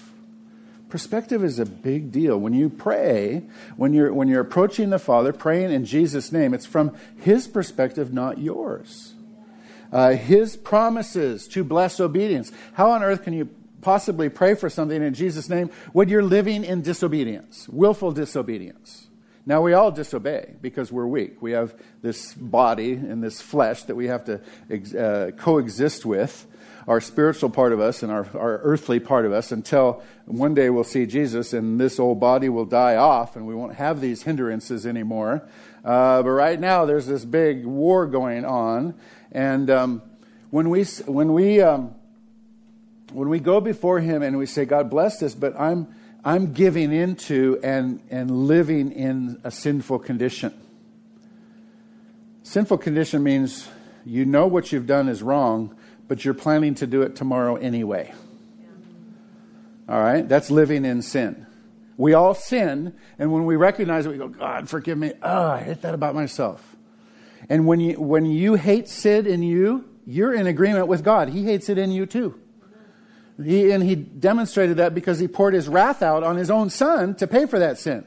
Perspective 0.89 1.43
is 1.43 1.59
a 1.59 1.65
big 1.65 2.11
deal. 2.11 2.37
When 2.37 2.53
you 2.53 2.67
pray, 2.67 3.43
when 3.77 3.93
you're, 3.93 4.11
when 4.11 4.27
you're 4.27 4.41
approaching 4.41 4.89
the 4.89 4.97
Father, 4.97 5.31
praying 5.31 5.71
in 5.71 5.85
Jesus' 5.85 6.31
name, 6.31 6.53
it's 6.53 6.65
from 6.65 6.95
his 7.19 7.47
perspective, 7.47 8.11
not 8.11 8.39
yours. 8.39 9.13
Uh, 9.91 10.11
his 10.11 10.57
promises 10.57 11.47
to 11.49 11.63
bless 11.63 11.99
obedience. 11.99 12.51
How 12.73 12.91
on 12.91 13.03
earth 13.03 13.23
can 13.23 13.33
you 13.33 13.49
possibly 13.81 14.29
pray 14.29 14.55
for 14.55 14.69
something 14.69 15.01
in 15.01 15.13
Jesus' 15.13 15.47
name 15.47 15.69
when 15.93 16.09
you're 16.09 16.23
living 16.23 16.63
in 16.63 16.81
disobedience, 16.81 17.69
willful 17.69 18.11
disobedience? 18.11 19.07
Now, 19.45 19.61
we 19.61 19.73
all 19.73 19.91
disobey 19.91 20.53
because 20.61 20.91
we're 20.91 21.07
weak. 21.07 21.41
We 21.41 21.51
have 21.53 21.73
this 22.01 22.33
body 22.33 22.93
and 22.93 23.23
this 23.23 23.41
flesh 23.41 23.83
that 23.83 23.95
we 23.95 24.07
have 24.07 24.25
to 24.25 24.41
uh, 24.99 25.31
coexist 25.31 26.05
with, 26.05 26.45
our 26.89 26.99
spiritual 26.99 27.51
part 27.51 27.71
of 27.71 27.79
us 27.79 28.01
and 28.01 28.11
our, 28.11 28.27
our 28.33 28.57
earthly 28.63 28.99
part 28.99 29.25
of 29.25 29.31
us, 29.31 29.51
until 29.51 30.03
one 30.25 30.55
day 30.55 30.71
we'll 30.71 30.83
see 30.83 31.05
Jesus 31.05 31.53
and 31.53 31.79
this 31.79 31.99
old 31.99 32.19
body 32.19 32.49
will 32.49 32.65
die 32.65 32.95
off 32.95 33.35
and 33.35 33.45
we 33.45 33.53
won't 33.53 33.75
have 33.75 34.01
these 34.01 34.23
hindrances 34.23 34.87
anymore. 34.87 35.47
Uh, 35.85 36.23
but 36.23 36.31
right 36.31 36.59
now, 36.59 36.85
there's 36.85 37.05
this 37.05 37.23
big 37.23 37.63
war 37.63 38.07
going 38.07 38.43
on. 38.43 38.95
And 39.31 39.69
um, 39.69 40.01
when 40.49 40.71
we, 40.71 40.83
when, 41.05 41.31
we, 41.33 41.61
um, 41.61 41.93
when 43.13 43.29
we 43.29 43.39
go 43.39 43.61
before 43.61 43.99
Him 43.99 44.23
and 44.23 44.39
we 44.39 44.47
say, 44.47 44.65
God 44.65 44.89
bless 44.89 45.19
this, 45.19 45.35
but 45.35 45.57
I'm 45.57 45.87
I'm 46.23 46.51
giving 46.51 46.91
into 46.91 47.59
and, 47.63 48.01
and 48.09 48.29
living 48.29 48.91
in 48.91 49.39
a 49.45 49.51
sinful 49.51 49.99
condition. 49.99 50.53
Sinful 52.43 52.79
condition 52.79 53.23
means 53.23 53.69
you 54.05 54.25
know 54.25 54.45
what 54.47 54.71
you've 54.71 54.87
done 54.87 55.07
is 55.07 55.23
wrong, 55.23 55.75
but 56.09 56.25
you're 56.25 56.33
planning 56.33 56.75
to 56.75 56.87
do 56.87 57.03
it 57.03 57.15
tomorrow 57.15 57.55
anyway. 57.55 58.13
All 59.87 60.01
right? 60.01 60.27
That's 60.27 60.51
living 60.51 60.83
in 60.83 61.01
sin. 61.01 61.45
We 61.95 62.13
all 62.13 62.33
sin, 62.33 62.95
and 63.17 63.31
when 63.31 63.45
we 63.45 63.55
recognize 63.55 64.05
it, 64.05 64.09
we 64.09 64.17
go, 64.17 64.27
God, 64.27 64.67
forgive 64.67 64.97
me. 64.97 65.13
Oh, 65.21 65.47
I 65.51 65.59
hate 65.59 65.81
that 65.83 65.93
about 65.93 66.15
myself. 66.15 66.75
And 67.47 67.67
when 67.67 67.79
you, 67.79 67.99
when 67.99 68.25
you 68.25 68.55
hate 68.55 68.89
sin 68.89 69.27
in 69.27 69.43
you, 69.43 69.85
you're 70.05 70.33
in 70.33 70.47
agreement 70.47 70.87
with 70.87 71.03
God. 71.03 71.29
He 71.29 71.43
hates 71.43 71.69
it 71.69 71.77
in 71.77 71.91
you 71.91 72.05
too. 72.05 72.39
He, 73.41 73.71
and 73.71 73.83
he 73.83 73.95
demonstrated 73.95 74.77
that 74.77 74.95
because 74.95 75.19
he 75.19 75.27
poured 75.27 75.53
his 75.53 75.69
wrath 75.69 76.01
out 76.01 76.23
on 76.23 76.37
his 76.37 76.49
own 76.49 76.69
son 76.69 77.15
to 77.15 77.27
pay 77.27 77.45
for 77.45 77.59
that 77.59 77.77
sin. 77.77 78.03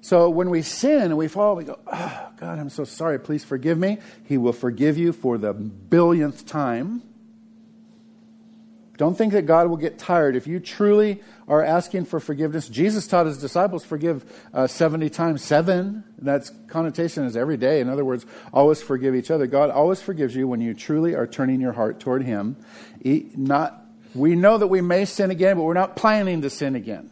So 0.00 0.30
when 0.30 0.50
we 0.50 0.62
sin 0.62 1.02
and 1.02 1.16
we 1.18 1.28
fall, 1.28 1.56
we 1.56 1.64
go, 1.64 1.78
oh, 1.86 2.28
God, 2.38 2.58
I'm 2.58 2.70
so 2.70 2.84
sorry. 2.84 3.18
Please 3.18 3.44
forgive 3.44 3.78
me. 3.78 3.98
He 4.24 4.38
will 4.38 4.52
forgive 4.52 4.96
you 4.96 5.12
for 5.12 5.36
the 5.36 5.52
billionth 5.52 6.46
time. 6.46 7.02
Don't 8.96 9.16
think 9.16 9.32
that 9.32 9.46
God 9.46 9.68
will 9.68 9.78
get 9.78 9.98
tired. 9.98 10.36
If 10.36 10.46
you 10.46 10.60
truly 10.60 11.22
are 11.48 11.64
asking 11.64 12.04
for 12.04 12.20
forgiveness, 12.20 12.68
Jesus 12.68 13.06
taught 13.06 13.24
his 13.24 13.38
disciples 13.38 13.82
forgive 13.82 14.30
uh, 14.52 14.66
70 14.66 15.08
times 15.08 15.42
7. 15.42 16.04
That's 16.18 16.50
connotation 16.68 17.24
is 17.24 17.34
every 17.34 17.56
day. 17.56 17.80
In 17.80 17.88
other 17.88 18.04
words, 18.04 18.26
always 18.52 18.82
forgive 18.82 19.14
each 19.14 19.30
other. 19.30 19.46
God 19.46 19.70
always 19.70 20.02
forgives 20.02 20.36
you 20.36 20.46
when 20.46 20.60
you 20.60 20.74
truly 20.74 21.14
are 21.14 21.26
turning 21.26 21.62
your 21.62 21.72
heart 21.72 21.98
toward 21.98 22.24
him. 22.24 22.56
He, 23.02 23.30
not 23.36 23.86
we 24.14 24.34
know 24.34 24.58
that 24.58 24.66
we 24.66 24.80
may 24.80 25.04
sin 25.04 25.30
again, 25.30 25.56
but 25.56 25.62
we're 25.62 25.72
not 25.72 25.96
planning 25.96 26.42
to 26.42 26.50
sin 26.50 26.74
again. 26.74 27.10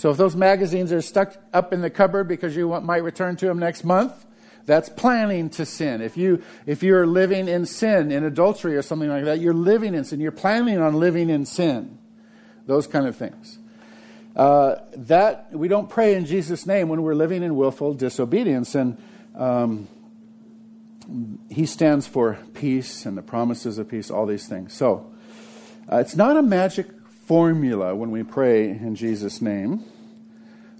So 0.00 0.08
if 0.08 0.16
those 0.16 0.34
magazines 0.34 0.94
are 0.94 1.02
stuck 1.02 1.36
up 1.52 1.74
in 1.74 1.82
the 1.82 1.90
cupboard 1.90 2.26
because 2.26 2.56
you 2.56 2.66
want, 2.68 2.86
might 2.86 3.04
return 3.04 3.36
to 3.36 3.44
them 3.44 3.58
next 3.58 3.84
month, 3.84 4.24
that's 4.64 4.88
planning 4.88 5.50
to 5.50 5.66
sin. 5.66 6.00
If 6.00 6.16
you 6.16 6.42
if 6.64 6.82
you're 6.82 7.06
living 7.06 7.48
in 7.48 7.66
sin, 7.66 8.10
in 8.10 8.24
adultery 8.24 8.76
or 8.76 8.80
something 8.80 9.10
like 9.10 9.26
that, 9.26 9.40
you're 9.40 9.52
living 9.52 9.94
in 9.94 10.04
sin. 10.04 10.18
You're 10.18 10.32
planning 10.32 10.78
on 10.78 10.94
living 10.94 11.28
in 11.28 11.44
sin. 11.44 11.98
Those 12.64 12.86
kind 12.86 13.06
of 13.06 13.14
things. 13.14 13.58
Uh, 14.34 14.76
that 14.96 15.52
we 15.52 15.68
don't 15.68 15.90
pray 15.90 16.14
in 16.14 16.24
Jesus' 16.24 16.64
name 16.64 16.88
when 16.88 17.02
we're 17.02 17.14
living 17.14 17.42
in 17.42 17.54
willful 17.54 17.92
disobedience, 17.92 18.74
and 18.74 18.96
um, 19.34 19.86
He 21.50 21.66
stands 21.66 22.06
for 22.06 22.38
peace 22.54 23.04
and 23.04 23.18
the 23.18 23.22
promises 23.22 23.76
of 23.76 23.86
peace. 23.90 24.10
All 24.10 24.24
these 24.24 24.48
things. 24.48 24.72
So 24.72 25.12
uh, 25.92 25.98
it's 25.98 26.16
not 26.16 26.38
a 26.38 26.42
magic 26.42 26.86
formula 27.30 27.94
when 27.94 28.10
we 28.10 28.24
pray 28.24 28.70
in 28.70 28.96
Jesus' 28.96 29.40
name, 29.40 29.84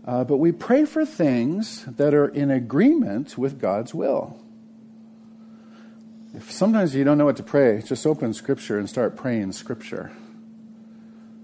uh, 0.05 0.25
but 0.25 0.39
we 0.39 0.51
pray 0.51 0.85
for 0.85 1.07
things 1.07 1.85
that 1.85 2.13
are 2.13 2.27
in 2.27 2.51
agreement 2.51 3.39
with 3.39 3.61
God's 3.61 3.95
will. 3.95 4.37
If 6.35 6.51
sometimes 6.51 6.93
you 6.93 7.05
don't 7.05 7.19
know 7.19 7.25
what 7.25 7.37
to 7.37 7.45
pray, 7.45 7.81
just 7.83 8.05
open 8.05 8.35
Scripture 8.35 8.81
and 8.81 8.91
start 8.91 9.15
praying 9.15 9.53
Scripture. 9.53 10.11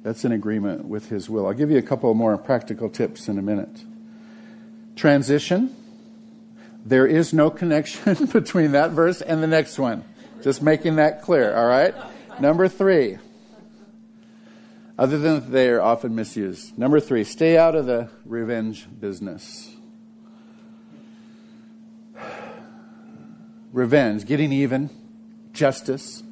That's 0.02 0.24
in 0.24 0.32
agreement 0.32 0.86
with 0.86 1.08
His 1.08 1.30
will. 1.30 1.46
I'll 1.46 1.52
give 1.52 1.70
you 1.70 1.78
a 1.78 1.82
couple 1.82 2.12
more 2.14 2.36
practical 2.36 2.90
tips 2.90 3.28
in 3.28 3.38
a 3.38 3.42
minute. 3.42 3.84
Transition. 4.96 5.72
There 6.84 7.06
is 7.06 7.32
no 7.32 7.48
connection 7.48 8.26
between 8.32 8.72
that 8.72 8.90
verse 8.90 9.20
and 9.20 9.40
the 9.40 9.46
next 9.46 9.78
one. 9.78 10.02
Just 10.42 10.62
making 10.62 10.96
that 10.96 11.22
clear, 11.22 11.54
all 11.54 11.68
right? 11.68 11.94
Number 12.40 12.66
three, 12.66 13.18
other 14.98 15.18
than 15.18 15.34
that 15.34 15.50
they 15.50 15.68
are 15.68 15.80
often 15.80 16.14
misused. 16.14 16.78
Number 16.78 17.00
three, 17.00 17.24
stay 17.24 17.56
out 17.58 17.74
of 17.74 17.86
the 17.86 18.08
revenge 18.24 18.86
business. 18.98 19.74
Revenge, 23.72 24.24
getting 24.24 24.52
even, 24.52 24.88
justice. 25.52 26.22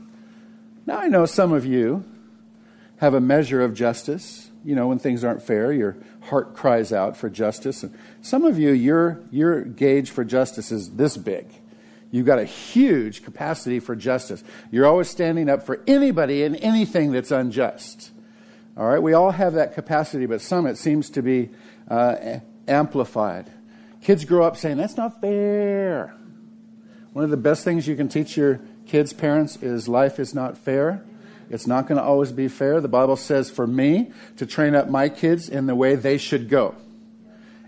Now, 0.86 0.98
I 0.98 1.08
know 1.08 1.26
some 1.26 1.52
of 1.52 1.66
you 1.66 2.04
have 2.98 3.12
a 3.12 3.20
measure 3.20 3.62
of 3.62 3.74
justice. 3.74 4.50
You 4.64 4.74
know, 4.74 4.88
when 4.88 4.98
things 4.98 5.24
aren't 5.24 5.42
fair, 5.42 5.70
your 5.70 5.96
heart 6.22 6.54
cries 6.54 6.90
out 6.90 7.18
for 7.18 7.28
justice. 7.28 7.82
And 7.82 7.94
some 8.22 8.44
of 8.44 8.58
you, 8.58 8.70
your, 8.70 9.20
your 9.30 9.62
gauge 9.62 10.10
for 10.10 10.24
justice 10.24 10.72
is 10.72 10.92
this 10.92 11.18
big. 11.18 11.46
You've 12.10 12.24
got 12.24 12.38
a 12.38 12.44
huge 12.44 13.24
capacity 13.24 13.78
for 13.78 13.94
justice. 13.94 14.42
You're 14.70 14.86
always 14.86 15.10
standing 15.10 15.50
up 15.50 15.66
for 15.66 15.82
anybody 15.86 16.44
and 16.44 16.56
anything 16.56 17.12
that's 17.12 17.30
unjust. 17.30 18.12
All 18.76 18.86
right, 18.86 19.00
we 19.00 19.12
all 19.12 19.30
have 19.30 19.54
that 19.54 19.74
capacity, 19.74 20.26
but 20.26 20.40
some 20.40 20.66
it 20.66 20.76
seems 20.78 21.10
to 21.10 21.22
be 21.22 21.50
uh, 21.88 22.38
amplified. 22.66 23.50
Kids 24.02 24.24
grow 24.24 24.44
up 24.44 24.56
saying, 24.56 24.78
That's 24.78 24.96
not 24.96 25.20
fair. 25.20 26.14
One 27.12 27.24
of 27.24 27.30
the 27.30 27.36
best 27.36 27.62
things 27.62 27.86
you 27.86 27.94
can 27.94 28.08
teach 28.08 28.36
your 28.36 28.60
kids' 28.86 29.12
parents 29.12 29.56
is 29.62 29.88
life 29.88 30.18
is 30.18 30.34
not 30.34 30.58
fair. 30.58 31.04
It's 31.48 31.66
not 31.66 31.86
going 31.86 31.98
to 31.98 32.04
always 32.04 32.32
be 32.32 32.48
fair. 32.48 32.80
The 32.80 32.88
Bible 32.88 33.16
says 33.16 33.50
for 33.50 33.66
me 33.66 34.10
to 34.36 34.46
train 34.46 34.74
up 34.74 34.88
my 34.88 35.08
kids 35.08 35.48
in 35.48 35.66
the 35.66 35.74
way 35.74 35.94
they 35.94 36.18
should 36.18 36.48
go. 36.48 36.74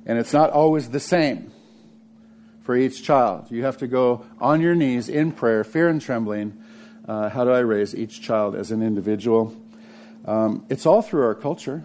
And 0.04 0.18
it's 0.18 0.32
not 0.32 0.50
always 0.50 0.90
the 0.90 1.00
same 1.00 1.52
for 2.62 2.76
each 2.76 3.04
child. 3.04 3.50
You 3.50 3.64
have 3.64 3.76
to 3.78 3.86
go 3.86 4.26
on 4.40 4.60
your 4.60 4.74
knees 4.74 5.08
in 5.08 5.30
prayer, 5.30 5.62
fear 5.62 5.88
and 5.88 6.00
trembling. 6.00 6.60
Uh, 7.06 7.28
how 7.28 7.44
do 7.44 7.50
I 7.52 7.60
raise 7.60 7.94
each 7.94 8.20
child 8.20 8.56
as 8.56 8.72
an 8.72 8.82
individual? 8.82 9.54
Um, 10.26 10.66
it's 10.68 10.86
all 10.86 11.02
through 11.02 11.22
our 11.22 11.34
culture. 11.34 11.84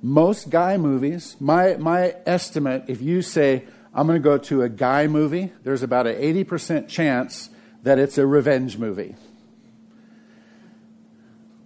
Most 0.00 0.50
guy 0.50 0.76
movies, 0.78 1.36
my, 1.38 1.76
my 1.76 2.16
estimate, 2.26 2.84
if 2.88 3.02
you 3.02 3.22
say, 3.22 3.64
I'm 3.94 4.06
going 4.06 4.20
to 4.20 4.24
go 4.24 4.38
to 4.38 4.62
a 4.62 4.68
guy 4.68 5.06
movie, 5.06 5.52
there's 5.62 5.82
about 5.82 6.06
an 6.06 6.16
80% 6.16 6.88
chance 6.88 7.50
that 7.82 7.98
it's 7.98 8.16
a 8.16 8.26
revenge 8.26 8.78
movie. 8.78 9.14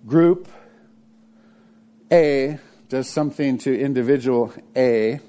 Group 0.06 0.49
A 2.11 2.58
does 2.88 3.08
something 3.08 3.58
to 3.58 3.78
individual 3.78 4.52
A 4.76 5.20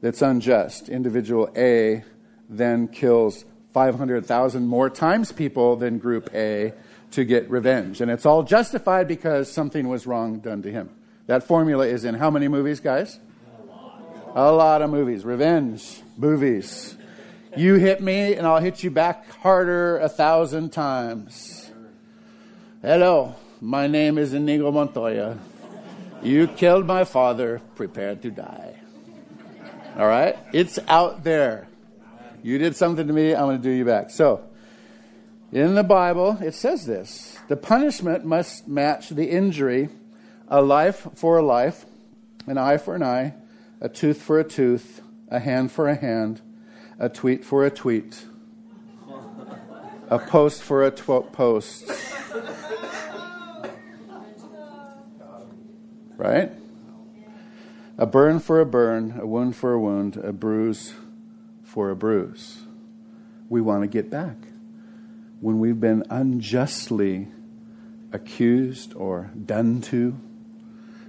that's 0.00 0.22
unjust. 0.22 0.88
Individual 0.88 1.50
A 1.56 2.04
then 2.48 2.88
kills 2.88 3.44
500,000 3.72 4.66
more 4.66 4.90
times 4.90 5.32
people 5.32 5.76
than 5.76 5.98
Group 5.98 6.30
A 6.34 6.72
to 7.12 7.24
get 7.24 7.48
revenge. 7.50 8.00
And 8.00 8.10
it's 8.10 8.26
all 8.26 8.42
justified 8.42 9.08
because 9.08 9.50
something 9.50 9.88
was 9.88 10.06
wrong 10.06 10.40
done 10.40 10.62
to 10.62 10.70
him. 10.70 10.90
That 11.26 11.44
formula 11.44 11.86
is 11.86 12.04
in 12.04 12.14
how 12.14 12.30
many 12.30 12.48
movies, 12.48 12.80
guys? 12.80 13.18
A 13.58 13.66
lot 13.70 14.02
A 14.34 14.52
lot 14.52 14.82
of 14.82 14.90
movies. 14.90 15.24
Revenge 15.24 16.02
movies. 16.16 16.96
You 17.56 17.74
hit 17.74 18.00
me, 18.00 18.34
and 18.34 18.46
I'll 18.46 18.60
hit 18.60 18.82
you 18.82 18.90
back 18.90 19.30
harder 19.30 19.98
a 19.98 20.08
thousand 20.08 20.70
times. 20.70 21.70
Hello, 22.80 23.34
my 23.60 23.86
name 23.86 24.16
is 24.18 24.32
Inigo 24.32 24.72
Montoya. 24.72 25.38
You 26.22 26.46
killed 26.46 26.86
my 26.86 27.04
father, 27.04 27.60
prepare 27.74 28.16
to 28.16 28.30
die. 28.30 28.80
All 29.96 30.06
right? 30.06 30.36
It's 30.52 30.78
out 30.88 31.24
there. 31.24 31.68
You 32.42 32.58
did 32.58 32.74
something 32.74 33.06
to 33.06 33.12
me, 33.12 33.34
I'm 33.34 33.44
going 33.44 33.58
to 33.58 33.62
do 33.62 33.70
you 33.70 33.84
back. 33.84 34.10
So, 34.10 34.42
in 35.52 35.74
the 35.74 35.84
Bible, 35.84 36.38
it 36.40 36.54
says 36.54 36.86
this 36.86 37.38
the 37.48 37.56
punishment 37.56 38.24
must 38.24 38.66
match 38.66 39.10
the 39.10 39.28
injury 39.28 39.90
a 40.48 40.62
life 40.62 41.06
for 41.14 41.38
a 41.38 41.42
life, 41.42 41.86
an 42.46 42.58
eye 42.58 42.78
for 42.78 42.94
an 42.94 43.02
eye, 43.02 43.34
a 43.80 43.88
tooth 43.88 44.20
for 44.20 44.40
a 44.40 44.44
tooth, 44.44 45.02
a 45.28 45.38
hand 45.38 45.70
for 45.70 45.88
a 45.88 45.94
hand, 45.94 46.40
a 46.98 47.08
tweet 47.08 47.44
for 47.44 47.64
a 47.64 47.70
tweet, 47.70 48.24
a 50.08 50.18
post 50.18 50.62
for 50.62 50.84
a 50.84 50.90
tw- 50.90 51.32
post. 51.32 51.90
right? 56.16 56.52
A 57.98 58.06
burn 58.06 58.40
for 58.40 58.60
a 58.60 58.66
burn, 58.66 59.18
a 59.20 59.26
wound 59.26 59.56
for 59.56 59.72
a 59.72 59.78
wound, 59.78 60.16
a 60.16 60.32
bruise 60.32 60.94
for 61.62 61.90
a 61.90 61.96
bruise. 61.96 62.60
We 63.48 63.60
want 63.60 63.82
to 63.82 63.88
get 63.88 64.08
back. 64.08 64.36
When 65.42 65.58
we've 65.58 65.80
been 65.80 66.04
unjustly 66.08 67.26
accused 68.12 68.94
or 68.94 69.32
done 69.44 69.80
to, 69.82 70.16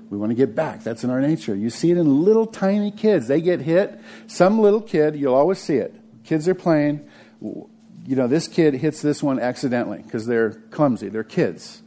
we 0.10 0.18
want 0.18 0.32
to 0.32 0.36
get 0.36 0.56
back. 0.56 0.84
That's 0.84 1.04
in 1.04 1.12
our 1.12 1.22
nature. 1.22 1.56
You 1.56 1.70
see 1.70 1.92
it 1.92 2.00
in 2.00 2.24
little 2.24 2.48
tiny 2.48 2.90
kids. 2.90 3.28
They 3.28 3.42
get 3.42 3.62
hit. 3.62 4.02
Some 4.26 4.60
little 4.60 4.82
kid, 4.82 5.16
you'll 5.16 5.36
always 5.36 5.60
see 5.60 5.76
it. 5.76 5.94
Kids 6.24 6.48
are 6.48 6.56
playing. 6.56 7.08
You 7.42 8.16
know, 8.16 8.26
this 8.26 8.48
kid 8.48 8.74
hits 8.74 9.04
this 9.04 9.22
one 9.22 9.40
accidentally 9.40 10.00
because 10.00 10.26
they're 10.26 10.54
clumsy. 10.72 11.10
They're 11.10 11.24
kids. 11.24 11.84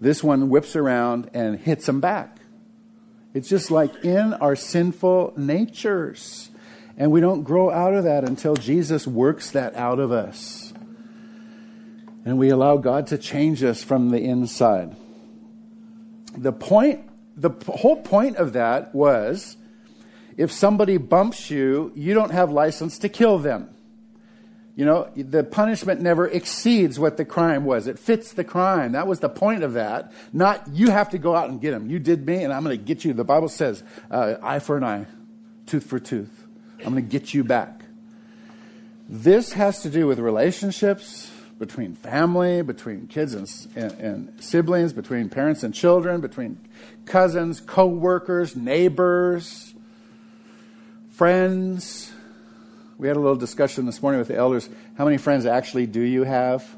This 0.00 0.24
one 0.24 0.48
whips 0.48 0.76
around 0.76 1.28
and 1.34 1.58
hits 1.60 1.84
them 1.84 2.00
back. 2.00 2.38
It's 3.34 3.48
just 3.50 3.70
like 3.70 4.06
in 4.06 4.32
our 4.32 4.56
sinful 4.56 5.34
natures. 5.36 6.48
And 6.96 7.12
we 7.12 7.20
don't 7.20 7.42
grow 7.42 7.70
out 7.70 7.92
of 7.92 8.04
that 8.04 8.24
until 8.24 8.56
Jesus 8.56 9.06
works 9.06 9.50
that 9.50 9.74
out 9.74 9.98
of 9.98 10.12
us. 10.12 10.69
And 12.24 12.38
we 12.38 12.50
allow 12.50 12.76
God 12.76 13.06
to 13.08 13.18
change 13.18 13.62
us 13.62 13.82
from 13.82 14.10
the 14.10 14.18
inside. 14.18 14.94
The 16.36 16.52
point, 16.52 17.00
the 17.36 17.50
whole 17.66 18.02
point 18.02 18.36
of 18.36 18.52
that 18.52 18.94
was 18.94 19.56
if 20.36 20.52
somebody 20.52 20.96
bumps 20.96 21.50
you, 21.50 21.92
you 21.94 22.14
don't 22.14 22.30
have 22.30 22.50
license 22.50 22.98
to 22.98 23.08
kill 23.08 23.38
them. 23.38 23.68
You 24.76 24.86
know, 24.86 25.10
the 25.16 25.44
punishment 25.44 26.00
never 26.00 26.26
exceeds 26.26 26.98
what 26.98 27.16
the 27.16 27.24
crime 27.24 27.64
was. 27.64 27.86
It 27.86 27.98
fits 27.98 28.32
the 28.32 28.44
crime. 28.44 28.92
That 28.92 29.06
was 29.06 29.20
the 29.20 29.28
point 29.28 29.62
of 29.62 29.74
that. 29.74 30.12
Not 30.32 30.68
you 30.72 30.90
have 30.90 31.10
to 31.10 31.18
go 31.18 31.34
out 31.34 31.50
and 31.50 31.60
get 31.60 31.74
him. 31.74 31.90
You 31.90 31.98
did 31.98 32.24
me, 32.24 32.44
and 32.44 32.52
I'm 32.52 32.64
going 32.64 32.78
to 32.78 32.82
get 32.82 33.04
you. 33.04 33.12
The 33.12 33.24
Bible 33.24 33.48
says, 33.48 33.82
uh, 34.10 34.36
eye 34.42 34.60
for 34.60 34.76
an 34.76 34.84
eye, 34.84 35.06
tooth 35.66 35.84
for 35.84 35.98
tooth. 35.98 36.46
I'm 36.78 36.92
going 36.92 37.04
to 37.04 37.10
get 37.10 37.34
you 37.34 37.44
back. 37.44 37.84
This 39.08 39.52
has 39.52 39.82
to 39.82 39.90
do 39.90 40.06
with 40.06 40.18
relationships 40.18 41.29
between 41.60 41.94
family, 41.94 42.62
between 42.62 43.06
kids 43.06 43.34
and, 43.34 43.48
and, 43.76 43.92
and 44.00 44.42
siblings, 44.42 44.92
between 44.92 45.28
parents 45.28 45.62
and 45.62 45.72
children, 45.72 46.20
between 46.20 46.58
cousins, 47.06 47.60
co 47.60 47.86
workers, 47.86 48.56
neighbors, 48.56 49.72
friends 51.10 52.10
we 53.00 53.08
had 53.08 53.16
a 53.16 53.20
little 53.20 53.34
discussion 53.34 53.86
this 53.86 54.02
morning 54.02 54.18
with 54.18 54.28
the 54.28 54.36
elders. 54.36 54.68
How 54.98 55.06
many 55.06 55.16
friends 55.16 55.46
actually 55.46 55.86
do 55.86 56.02
you 56.02 56.22
have? 56.24 56.68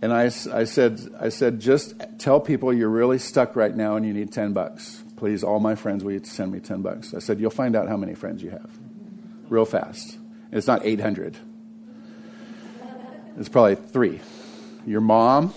And 0.00 0.12
I, 0.12 0.26
I, 0.26 0.62
said, 0.62 1.00
I 1.18 1.30
said, 1.30 1.58
just 1.58 1.94
tell 2.18 2.38
people 2.38 2.72
you're 2.72 2.88
really 2.88 3.18
stuck 3.18 3.56
right 3.56 3.74
now 3.74 3.96
and 3.96 4.06
you 4.06 4.12
need 4.12 4.32
10 4.32 4.52
bucks. 4.52 5.02
Please, 5.16 5.42
all 5.42 5.58
my 5.58 5.74
friends, 5.74 6.04
will 6.04 6.12
you 6.12 6.22
send 6.22 6.52
me 6.52 6.60
10 6.60 6.82
bucks? 6.82 7.14
I 7.14 7.18
said, 7.18 7.40
you'll 7.40 7.50
find 7.50 7.74
out 7.74 7.88
how 7.88 7.96
many 7.96 8.14
friends 8.14 8.44
you 8.44 8.50
have 8.50 8.70
real 9.48 9.64
fast. 9.64 10.14
And 10.14 10.54
it's 10.54 10.68
not 10.68 10.86
800, 10.86 11.36
it's 13.36 13.48
probably 13.48 13.74
three. 13.76 14.20
Your 14.86 15.00
mom, 15.00 15.52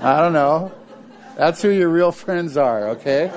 I 0.00 0.20
don't 0.20 0.32
know. 0.32 0.72
That's 1.36 1.60
who 1.60 1.70
your 1.70 1.88
real 1.88 2.12
friends 2.12 2.56
are, 2.56 2.88
okay? 2.90 3.32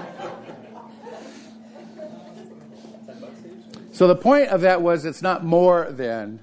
So 3.92 4.08
the 4.08 4.16
point 4.16 4.48
of 4.50 4.62
that 4.62 4.82
was 4.82 5.06
it's 5.06 5.22
not 5.22 5.44
more 5.44 5.88
than 5.92 6.40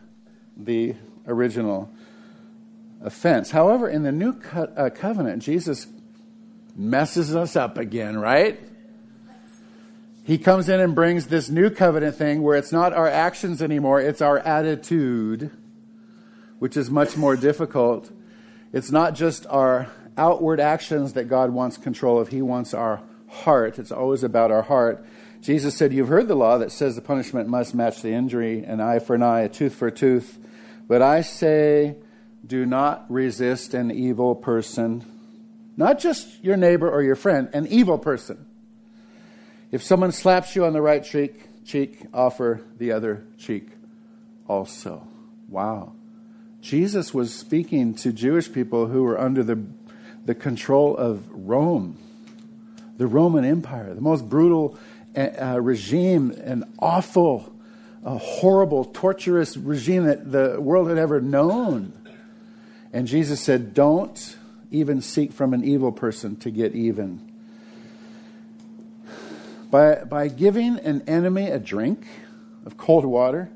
the 0.56 0.94
original 1.26 1.90
offense. 3.00 3.50
However, 3.50 3.88
in 3.88 4.02
the 4.02 4.12
new 4.12 4.32
co- 4.34 4.72
uh, 4.76 4.90
covenant, 4.90 5.42
Jesus 5.42 5.86
messes 6.76 7.34
us 7.34 7.56
up 7.56 7.78
again, 7.78 8.18
right? 8.18 8.60
He 10.28 10.36
comes 10.36 10.68
in 10.68 10.78
and 10.78 10.94
brings 10.94 11.28
this 11.28 11.48
new 11.48 11.70
covenant 11.70 12.16
thing 12.16 12.42
where 12.42 12.58
it's 12.58 12.70
not 12.70 12.92
our 12.92 13.08
actions 13.08 13.62
anymore, 13.62 13.98
it's 13.98 14.20
our 14.20 14.38
attitude, 14.40 15.50
which 16.58 16.76
is 16.76 16.90
much 16.90 17.16
more 17.16 17.34
difficult. 17.34 18.10
It's 18.70 18.90
not 18.90 19.14
just 19.14 19.46
our 19.46 19.90
outward 20.18 20.60
actions 20.60 21.14
that 21.14 21.30
God 21.30 21.48
wants 21.52 21.78
control 21.78 22.20
of, 22.20 22.28
He 22.28 22.42
wants 22.42 22.74
our 22.74 23.00
heart. 23.26 23.78
It's 23.78 23.90
always 23.90 24.22
about 24.22 24.50
our 24.50 24.60
heart. 24.60 25.02
Jesus 25.40 25.74
said, 25.74 25.94
You've 25.94 26.08
heard 26.08 26.28
the 26.28 26.34
law 26.34 26.58
that 26.58 26.72
says 26.72 26.94
the 26.94 27.00
punishment 27.00 27.48
must 27.48 27.74
match 27.74 28.02
the 28.02 28.12
injury, 28.12 28.62
an 28.64 28.82
eye 28.82 28.98
for 28.98 29.14
an 29.14 29.22
eye, 29.22 29.40
a 29.40 29.48
tooth 29.48 29.76
for 29.76 29.88
a 29.88 29.92
tooth. 29.92 30.36
But 30.86 31.00
I 31.00 31.22
say, 31.22 31.96
do 32.46 32.66
not 32.66 33.06
resist 33.10 33.72
an 33.72 33.90
evil 33.90 34.34
person. 34.34 35.06
Not 35.78 35.98
just 35.98 36.44
your 36.44 36.58
neighbor 36.58 36.90
or 36.90 37.02
your 37.02 37.16
friend, 37.16 37.48
an 37.54 37.66
evil 37.68 37.96
person. 37.96 38.44
If 39.70 39.82
someone 39.82 40.12
slaps 40.12 40.56
you 40.56 40.64
on 40.64 40.72
the 40.72 40.80
right 40.80 41.04
cheek, 41.04 41.64
cheek, 41.64 42.00
offer 42.14 42.62
the 42.78 42.92
other 42.92 43.24
cheek 43.36 43.68
also. 44.48 45.06
Wow. 45.48 45.92
Jesus 46.60 47.12
was 47.12 47.34
speaking 47.34 47.94
to 47.96 48.12
Jewish 48.12 48.50
people 48.50 48.86
who 48.86 49.02
were 49.02 49.20
under 49.20 49.42
the, 49.42 49.62
the 50.24 50.34
control 50.34 50.96
of 50.96 51.28
Rome, 51.30 51.98
the 52.96 53.06
Roman 53.06 53.44
Empire, 53.44 53.94
the 53.94 54.00
most 54.00 54.28
brutal 54.28 54.78
uh, 55.16 55.60
regime, 55.60 56.30
an 56.30 56.64
awful, 56.78 57.52
a 58.04 58.16
horrible, 58.16 58.86
torturous 58.86 59.56
regime 59.56 60.04
that 60.04 60.32
the 60.32 60.60
world 60.60 60.88
had 60.88 60.98
ever 60.98 61.20
known. 61.20 61.92
And 62.92 63.06
Jesus 63.06 63.40
said, 63.40 63.74
Don't 63.74 64.36
even 64.70 65.02
seek 65.02 65.32
from 65.32 65.52
an 65.54 65.62
evil 65.62 65.92
person 65.92 66.36
to 66.36 66.50
get 66.50 66.74
even. 66.74 67.27
By, 69.70 70.04
by 70.04 70.28
giving 70.28 70.78
an 70.78 71.02
enemy 71.06 71.48
a 71.48 71.58
drink 71.58 72.06
of 72.64 72.76
cold 72.76 73.04
water, 73.04 73.50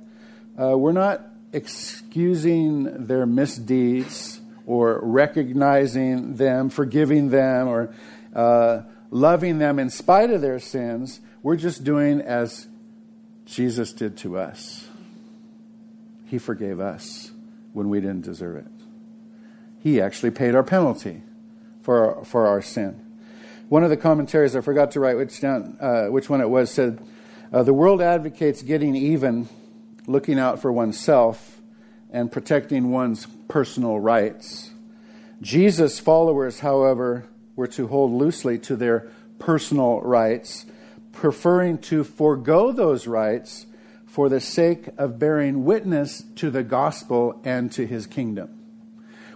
uh, 0.61 0.77
we're 0.77 0.93
not 0.93 1.23
excusing 1.53 3.07
their 3.07 3.27
misdeeds 3.27 4.41
or 4.67 5.01
recognizing 5.03 6.37
them, 6.37 6.71
forgiving 6.71 7.31
them, 7.31 7.69
or 7.69 7.95
uh, 8.35 8.83
loving 9.11 9.59
them 9.59 9.79
in 9.79 9.91
spite 9.91 10.31
of 10.31 10.41
their 10.41 10.59
sins. 10.59 11.21
We're 11.43 11.57
just 11.57 11.83
doing 11.83 12.21
as 12.21 12.67
Jesus 13.47 13.93
did 13.93 14.17
to 14.19 14.39
us. 14.39 14.89
He 16.27 16.39
forgave 16.39 16.81
us 16.81 17.31
when 17.73 17.89
we 17.89 18.01
didn't 18.01 18.23
deserve 18.23 18.57
it. 18.57 18.67
He 19.81 20.01
actually 20.01 20.31
paid 20.31 20.55
our 20.55 20.63
penalty 20.63 21.23
for 21.83 22.17
our, 22.17 22.25
for 22.25 22.47
our 22.47 22.63
sin. 22.63 23.02
One 23.69 23.85
of 23.85 23.91
the 23.91 23.97
commentaries, 23.97 24.55
I 24.55 24.61
forgot 24.61 24.91
to 24.93 25.01
write 25.01 25.17
which, 25.17 25.41
down, 25.41 25.79
uh, 25.81 26.07
which 26.07 26.29
one 26.29 26.41
it 26.41 26.51
was, 26.51 26.71
said, 26.71 27.03
uh, 27.53 27.63
The 27.63 27.73
world 27.73 28.03
advocates 28.03 28.63
getting 28.63 28.95
even, 28.95 29.49
looking 30.07 30.39
out 30.39 30.61
for 30.61 30.73
oneself, 30.73 31.61
and 32.11 32.31
protecting 32.31 32.91
one's 32.91 33.27
personal 33.49 33.99
rights. 33.99 34.71
Jesus' 35.41 35.99
followers, 35.99 36.61
however, 36.61 37.25
were 37.57 37.67
to 37.69 37.89
hold 37.89 38.13
loosely 38.13 38.59
to 38.59 38.77
their 38.77 39.11
personal 39.39 40.01
rights, 40.03 40.67
preferring 41.13 41.79
to 41.79 42.05
forego 42.05 42.73
those 42.73 43.07
rights 43.07 43.67
for 44.07 44.29
the 44.29 44.41
sake 44.41 44.89
of 44.99 45.19
bearing 45.19 45.65
witness 45.65 46.23
to 46.37 46.51
the 46.51 46.63
gospel 46.63 47.41
and 47.45 47.73
to 47.73 47.87
his 47.87 48.07
kingdom. 48.07 48.59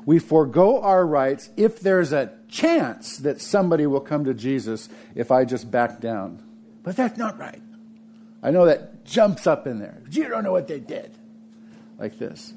We 0.05 0.19
forego 0.19 0.81
our 0.81 1.05
rights 1.07 1.51
if 1.57 1.81
there's 1.81 2.13
a 2.13 2.33
chance 2.49 3.19
that 3.19 3.41
somebody 3.41 3.87
will 3.87 4.01
come 4.01 4.25
to 4.25 4.35
Jesus 4.35 4.89
if 5.15 5.31
I 5.31 5.45
just 5.45 5.71
back 5.71 6.01
down. 6.01 6.43
But 6.83 6.97
that's 6.97 7.19
not 7.19 7.39
right. 7.39 7.63
I 8.43 8.51
know 8.51 8.67
that 8.67 9.05
jumps 9.05 9.47
up 9.47 9.67
in 9.67 9.79
there. 9.79 10.03
You 10.11 10.29
don't 10.29 10.45
know 10.45 10.53
what 10.53 10.69
they 10.69 10.79
did. 10.79 11.17
Like 11.99 12.19
this. 12.19 12.53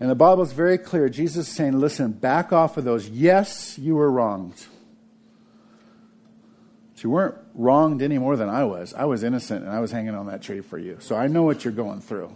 And 0.00 0.10
the 0.10 0.14
Bible 0.14 0.42
is 0.42 0.52
very 0.52 0.78
clear. 0.78 1.08
Jesus 1.08 1.48
is 1.48 1.54
saying, 1.54 1.78
listen, 1.78 2.12
back 2.12 2.52
off 2.52 2.76
of 2.76 2.84
those. 2.84 3.08
Yes, 3.08 3.78
you 3.78 3.96
were 3.96 4.10
wronged. 4.10 4.66
But 6.92 7.04
you 7.04 7.10
weren't 7.10 7.36
wronged 7.54 8.02
any 8.02 8.18
more 8.18 8.36
than 8.36 8.48
I 8.48 8.64
was. 8.64 8.94
I 8.94 9.04
was 9.04 9.22
innocent 9.22 9.64
and 9.64 9.72
I 9.72 9.80
was 9.80 9.92
hanging 9.92 10.14
on 10.14 10.26
that 10.26 10.42
tree 10.42 10.60
for 10.60 10.78
you. 10.78 10.98
So 11.00 11.16
I 11.16 11.26
know 11.26 11.42
what 11.42 11.64
you're 11.64 11.72
going 11.72 12.00
through. 12.00 12.34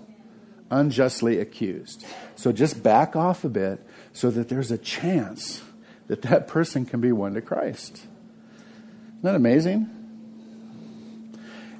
Unjustly 0.71 1.41
accused. 1.41 2.05
So 2.37 2.53
just 2.53 2.83
back 2.83 3.17
off 3.17 3.45
a 3.45 3.49
bit 3.49 3.85
so 4.13 4.31
that 4.31 4.49
there's 4.49 4.71
a 4.71 4.79
chance 4.79 5.63
that 6.09 6.23
that 6.23 6.49
person 6.49 6.85
can 6.85 7.01
be 7.01 7.13
won 7.13 7.35
to 7.35 7.41
Christ. 7.41 7.95
Isn't 7.95 9.23
that 9.23 9.35
amazing? 9.35 9.89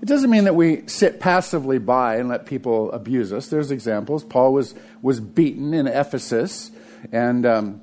It 0.01 0.07
doesn't 0.07 0.31
mean 0.31 0.45
that 0.45 0.55
we 0.55 0.87
sit 0.87 1.19
passively 1.19 1.79
by 1.79 2.17
and 2.17 2.29
let 2.29 2.47
people 2.47 2.93
abuse 2.93 3.33
us. 3.33 3.49
There's 3.49 3.73
examples. 3.73 4.23
Paul 4.23 4.53
was, 4.53 4.75
was 5.03 5.19
beaten 5.19 5.75
in 5.75 5.89
Ephesus, 5.89 6.71
and 7.11 7.45
um, 7.45 7.81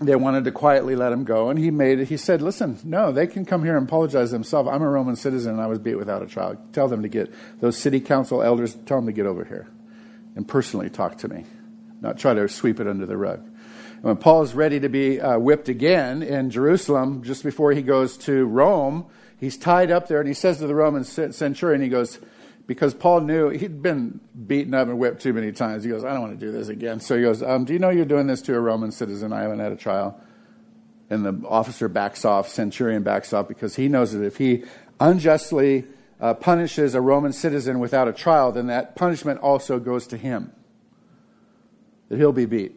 they 0.00 0.16
wanted 0.16 0.44
to 0.44 0.52
quietly 0.52 0.96
let 0.96 1.12
him 1.12 1.24
go. 1.24 1.50
And 1.50 1.58
he 1.58 1.70
made 1.70 2.00
he 2.00 2.16
said, 2.16 2.40
"Listen, 2.40 2.78
no, 2.82 3.12
they 3.12 3.26
can 3.26 3.44
come 3.44 3.62
here 3.62 3.76
and 3.76 3.86
apologize 3.86 4.30
themselves. 4.30 4.70
I'm 4.72 4.80
a 4.80 4.88
Roman 4.88 5.16
citizen, 5.16 5.52
and 5.52 5.60
I 5.60 5.66
was 5.66 5.78
beat 5.78 5.96
without 5.96 6.22
a 6.22 6.26
trial. 6.26 6.56
Tell 6.72 6.88
them 6.88 7.02
to 7.02 7.08
get 7.08 7.32
those 7.60 7.76
city 7.76 8.00
council 8.00 8.42
elders. 8.42 8.74
Tell 8.86 8.98
them 8.98 9.06
to 9.06 9.12
get 9.12 9.26
over 9.26 9.44
here 9.44 9.68
and 10.34 10.48
personally 10.48 10.88
talk 10.88 11.18
to 11.18 11.28
me, 11.28 11.44
not 12.00 12.18
try 12.18 12.32
to 12.32 12.48
sweep 12.48 12.80
it 12.80 12.86
under 12.86 13.04
the 13.04 13.16
rug." 13.16 13.42
When 14.02 14.16
Paul 14.16 14.42
is 14.42 14.54
ready 14.54 14.80
to 14.80 14.88
be 14.88 15.20
uh, 15.20 15.38
whipped 15.38 15.68
again 15.68 16.22
in 16.22 16.50
Jerusalem, 16.50 17.22
just 17.22 17.42
before 17.42 17.72
he 17.72 17.82
goes 17.82 18.16
to 18.18 18.44
Rome 18.44 19.06
he's 19.38 19.56
tied 19.56 19.90
up 19.90 20.08
there, 20.08 20.20
and 20.20 20.28
he 20.28 20.34
says 20.34 20.58
to 20.58 20.66
the 20.66 20.74
Roman 20.74 21.04
centurion, 21.04 21.80
he 21.80 21.88
goes, 21.88 22.18
because 22.66 22.92
Paul 22.92 23.22
knew 23.22 23.48
he'd 23.48 23.82
been 23.82 24.20
beaten 24.46 24.74
up 24.74 24.88
and 24.88 24.98
whipped 24.98 25.22
too 25.22 25.32
many 25.32 25.52
times. 25.52 25.84
He 25.84 25.90
goes, 25.90 26.04
I 26.04 26.12
don't 26.12 26.20
want 26.20 26.38
to 26.38 26.46
do 26.46 26.52
this 26.52 26.68
again. 26.68 27.00
So 27.00 27.16
he 27.16 27.22
goes, 27.22 27.42
um, 27.42 27.64
Do 27.64 27.72
you 27.72 27.78
know 27.78 27.88
you're 27.88 28.04
doing 28.04 28.26
this 28.26 28.42
to 28.42 28.54
a 28.54 28.60
Roman 28.60 28.92
citizen? 28.92 29.32
I 29.32 29.40
haven't 29.40 29.60
had 29.60 29.72
a 29.72 29.76
trial. 29.76 30.20
And 31.08 31.24
the 31.24 31.48
officer 31.48 31.88
backs 31.88 32.26
off, 32.26 32.48
centurion 32.48 33.02
backs 33.02 33.32
off, 33.32 33.48
because 33.48 33.76
he 33.76 33.88
knows 33.88 34.12
that 34.12 34.22
if 34.22 34.36
he 34.36 34.64
unjustly 35.00 35.84
uh, 36.20 36.34
punishes 36.34 36.94
a 36.94 37.00
Roman 37.00 37.32
citizen 37.32 37.78
without 37.78 38.06
a 38.06 38.12
trial, 38.12 38.52
then 38.52 38.66
that 38.66 38.94
punishment 38.94 39.40
also 39.40 39.78
goes 39.78 40.06
to 40.08 40.18
him. 40.18 40.52
That 42.10 42.18
he'll 42.18 42.32
be 42.32 42.44
beat. 42.44 42.76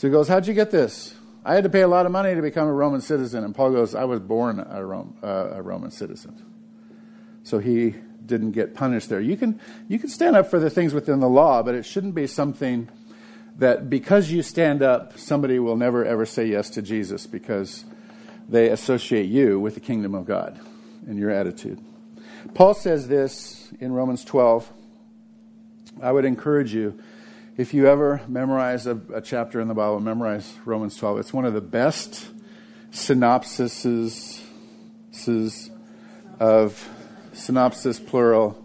So 0.00 0.08
he 0.08 0.12
goes, 0.12 0.28
How'd 0.28 0.46
you 0.46 0.54
get 0.54 0.70
this? 0.70 1.14
I 1.44 1.54
had 1.54 1.64
to 1.64 1.68
pay 1.68 1.82
a 1.82 1.88
lot 1.88 2.06
of 2.06 2.12
money 2.12 2.34
to 2.34 2.40
become 2.40 2.66
a 2.66 2.72
Roman 2.72 3.02
citizen. 3.02 3.44
And 3.44 3.54
Paul 3.54 3.72
goes, 3.72 3.94
I 3.94 4.04
was 4.04 4.18
born 4.18 4.58
a, 4.66 4.82
Rome, 4.82 5.14
uh, 5.22 5.50
a 5.52 5.60
Roman 5.60 5.90
citizen. 5.90 6.42
So 7.42 7.58
he 7.58 7.96
didn't 8.24 8.52
get 8.52 8.74
punished 8.74 9.10
there. 9.10 9.20
You 9.20 9.36
can, 9.36 9.60
you 9.88 9.98
can 9.98 10.08
stand 10.08 10.36
up 10.36 10.48
for 10.48 10.58
the 10.58 10.70
things 10.70 10.94
within 10.94 11.20
the 11.20 11.28
law, 11.28 11.62
but 11.62 11.74
it 11.74 11.84
shouldn't 11.84 12.14
be 12.14 12.26
something 12.26 12.88
that 13.58 13.90
because 13.90 14.30
you 14.30 14.42
stand 14.42 14.80
up, 14.80 15.18
somebody 15.18 15.58
will 15.58 15.76
never 15.76 16.02
ever 16.02 16.24
say 16.24 16.46
yes 16.46 16.70
to 16.70 16.80
Jesus 16.80 17.26
because 17.26 17.84
they 18.48 18.70
associate 18.70 19.26
you 19.26 19.60
with 19.60 19.74
the 19.74 19.80
kingdom 19.80 20.14
of 20.14 20.24
God 20.24 20.58
and 21.06 21.18
your 21.18 21.30
attitude. 21.30 21.78
Paul 22.54 22.72
says 22.72 23.06
this 23.08 23.70
in 23.80 23.92
Romans 23.92 24.24
12. 24.24 24.72
I 26.00 26.10
would 26.10 26.24
encourage 26.24 26.72
you 26.72 26.98
if 27.56 27.74
you 27.74 27.86
ever 27.86 28.20
memorize 28.28 28.86
a, 28.86 29.00
a, 29.12 29.20
chapter 29.20 29.60
in 29.60 29.68
the 29.68 29.74
Bible, 29.74 30.00
memorize 30.00 30.54
Romans 30.64 30.96
12. 30.96 31.18
It's 31.18 31.32
one 31.32 31.44
of 31.44 31.54
the 31.54 31.60
best 31.60 32.28
synopsises 32.92 34.40
of 36.38 36.88
synopsis 37.32 38.00
plural 38.00 38.64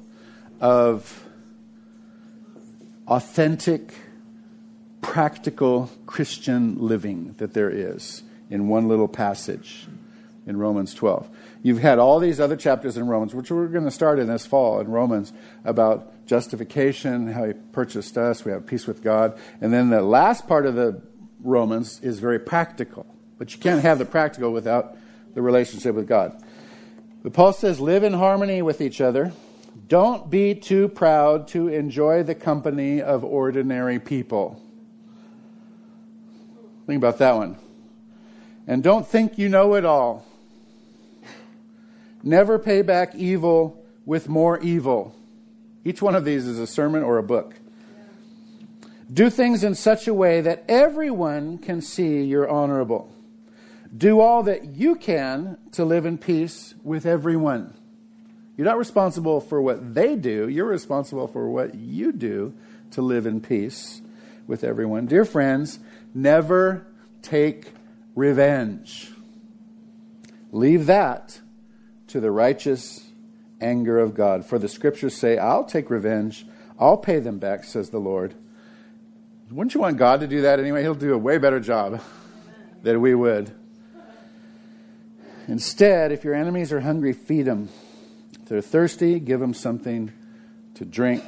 of 0.62 1.26
authentic, 3.08 3.94
practical 5.02 5.92
Christian 6.06 6.78
living 6.80 7.36
that 7.38 7.54
there 7.54 7.70
is 7.70 8.24
in 8.50 8.68
one 8.68 8.88
little 8.88 9.08
passage 9.08 9.88
in 10.46 10.58
Romans 10.58 10.94
12. 10.94 11.30
You've 11.66 11.80
had 11.80 11.98
all 11.98 12.20
these 12.20 12.40
other 12.40 12.56
chapters 12.56 12.96
in 12.96 13.08
Romans, 13.08 13.34
which 13.34 13.50
we're 13.50 13.66
going 13.66 13.86
to 13.86 13.92
start 13.92 14.20
in 14.20 14.28
this 14.28 14.46
fall 14.46 14.80
in 14.80 14.88
Romans, 14.88 15.34
about 15.64 16.28
justification, 16.28 17.26
how 17.26 17.46
He 17.46 17.54
purchased 17.54 18.20
us, 18.20 18.46
we 18.46 18.52
have 18.52 18.68
peace 18.68 18.86
with 18.86 19.02
God. 19.02 19.36
And 19.62 19.74
then 19.74 19.90
the 19.90 20.04
last 20.04 20.48
part 20.48 20.68
of 20.68 20.76
the 20.76 21.02
Romans 21.40 22.00
is 22.04 22.20
very 22.20 22.38
practical. 22.38 23.08
But 23.40 23.52
you 23.52 23.60
can't 23.60 23.82
have 23.82 23.98
the 23.98 24.06
practical 24.06 24.52
without 24.52 24.96
the 25.34 25.42
relationship 25.42 25.96
with 25.96 26.08
God. 26.08 26.40
But 27.24 27.34
Paul 27.34 27.52
says, 27.52 27.80
live 27.80 28.04
in 28.04 28.14
harmony 28.14 28.62
with 28.62 28.80
each 28.80 29.02
other. 29.02 29.34
Don't 29.88 30.30
be 30.30 30.54
too 30.54 30.88
proud 30.88 31.48
to 31.48 31.70
enjoy 31.70 32.22
the 32.22 32.36
company 32.36 33.02
of 33.02 33.24
ordinary 33.24 33.98
people. 33.98 34.62
Think 36.86 37.00
about 37.00 37.18
that 37.18 37.36
one. 37.36 37.58
And 38.68 38.84
don't 38.84 39.08
think 39.08 39.40
you 39.40 39.50
know 39.50 39.74
it 39.74 39.84
all. 39.84 40.28
Never 42.26 42.58
pay 42.58 42.82
back 42.82 43.14
evil 43.14 43.86
with 44.04 44.28
more 44.28 44.60
evil. 44.60 45.16
Each 45.86 46.02
one 46.02 46.16
of 46.16 46.26
these 46.26 46.48
is 46.48 46.58
a 46.58 46.66
sermon 46.66 47.04
or 47.04 47.20
a 47.20 47.24
book. 47.24 47.54
Do 49.14 49.30
things 49.30 49.64
in 49.64 49.76
such 49.76 50.08
a 50.08 50.14
way 50.14 50.42
that 50.42 50.66
everyone 50.68 51.60
can 51.60 51.82
see 51.82 52.24
you're 52.24 52.50
honorable. 52.50 53.14
Do 53.96 54.20
all 54.20 54.42
that 54.44 54.76
you 54.76 54.96
can 54.96 55.60
to 55.74 55.86
live 55.86 56.08
in 56.08 56.18
peace 56.18 56.74
with 56.84 57.06
everyone. 57.06 57.76
You're 58.58 58.66
not 58.66 58.80
responsible 58.80 59.40
for 59.40 59.62
what 59.62 59.94
they 59.94 60.16
do, 60.16 60.50
you're 60.50 60.66
responsible 60.66 61.28
for 61.28 61.48
what 61.48 61.76
you 61.76 62.12
do 62.12 62.56
to 62.92 63.04
live 63.04 63.28
in 63.28 63.40
peace 63.40 64.02
with 64.48 64.64
everyone. 64.64 65.06
Dear 65.06 65.26
friends, 65.26 65.78
never 66.16 66.88
take 67.22 67.68
revenge. 68.16 69.12
Leave 70.52 70.88
that 70.88 71.40
to 72.08 72.20
the 72.20 72.32
righteous 72.32 73.06
anger 73.62 74.00
of 74.00 74.14
God. 74.14 74.46
For 74.46 74.60
the 74.60 74.68
scriptures 74.68 75.16
say, 75.16 75.38
I'll 75.38 75.64
take 75.64 75.90
revenge, 75.90 76.46
I'll 76.80 76.98
pay 76.98 77.20
them 77.20 77.40
back, 77.40 77.64
says 77.64 77.90
the 77.90 78.00
Lord. 78.00 78.36
Wouldn't 79.52 79.74
you 79.74 79.82
want 79.82 79.98
God 79.98 80.22
to 80.22 80.28
do 80.28 80.42
that 80.42 80.60
anyway? 80.60 80.82
He'll 80.82 80.96
do 80.96 81.14
a 81.14 81.18
way 81.18 81.38
better 81.38 81.60
job 81.60 82.02
than 82.84 83.02
we 83.02 83.14
would. 83.14 83.52
Instead, 85.48 86.12
if 86.12 86.24
your 86.24 86.34
enemies 86.34 86.72
are 86.72 86.82
hungry, 86.82 87.14
feed 87.14 87.44
them. 87.44 87.70
If 88.34 88.50
they're 88.50 88.62
thirsty, 88.62 89.20
give 89.20 89.40
them 89.40 89.54
something 89.54 90.12
to 90.76 90.86
drink. 90.86 91.24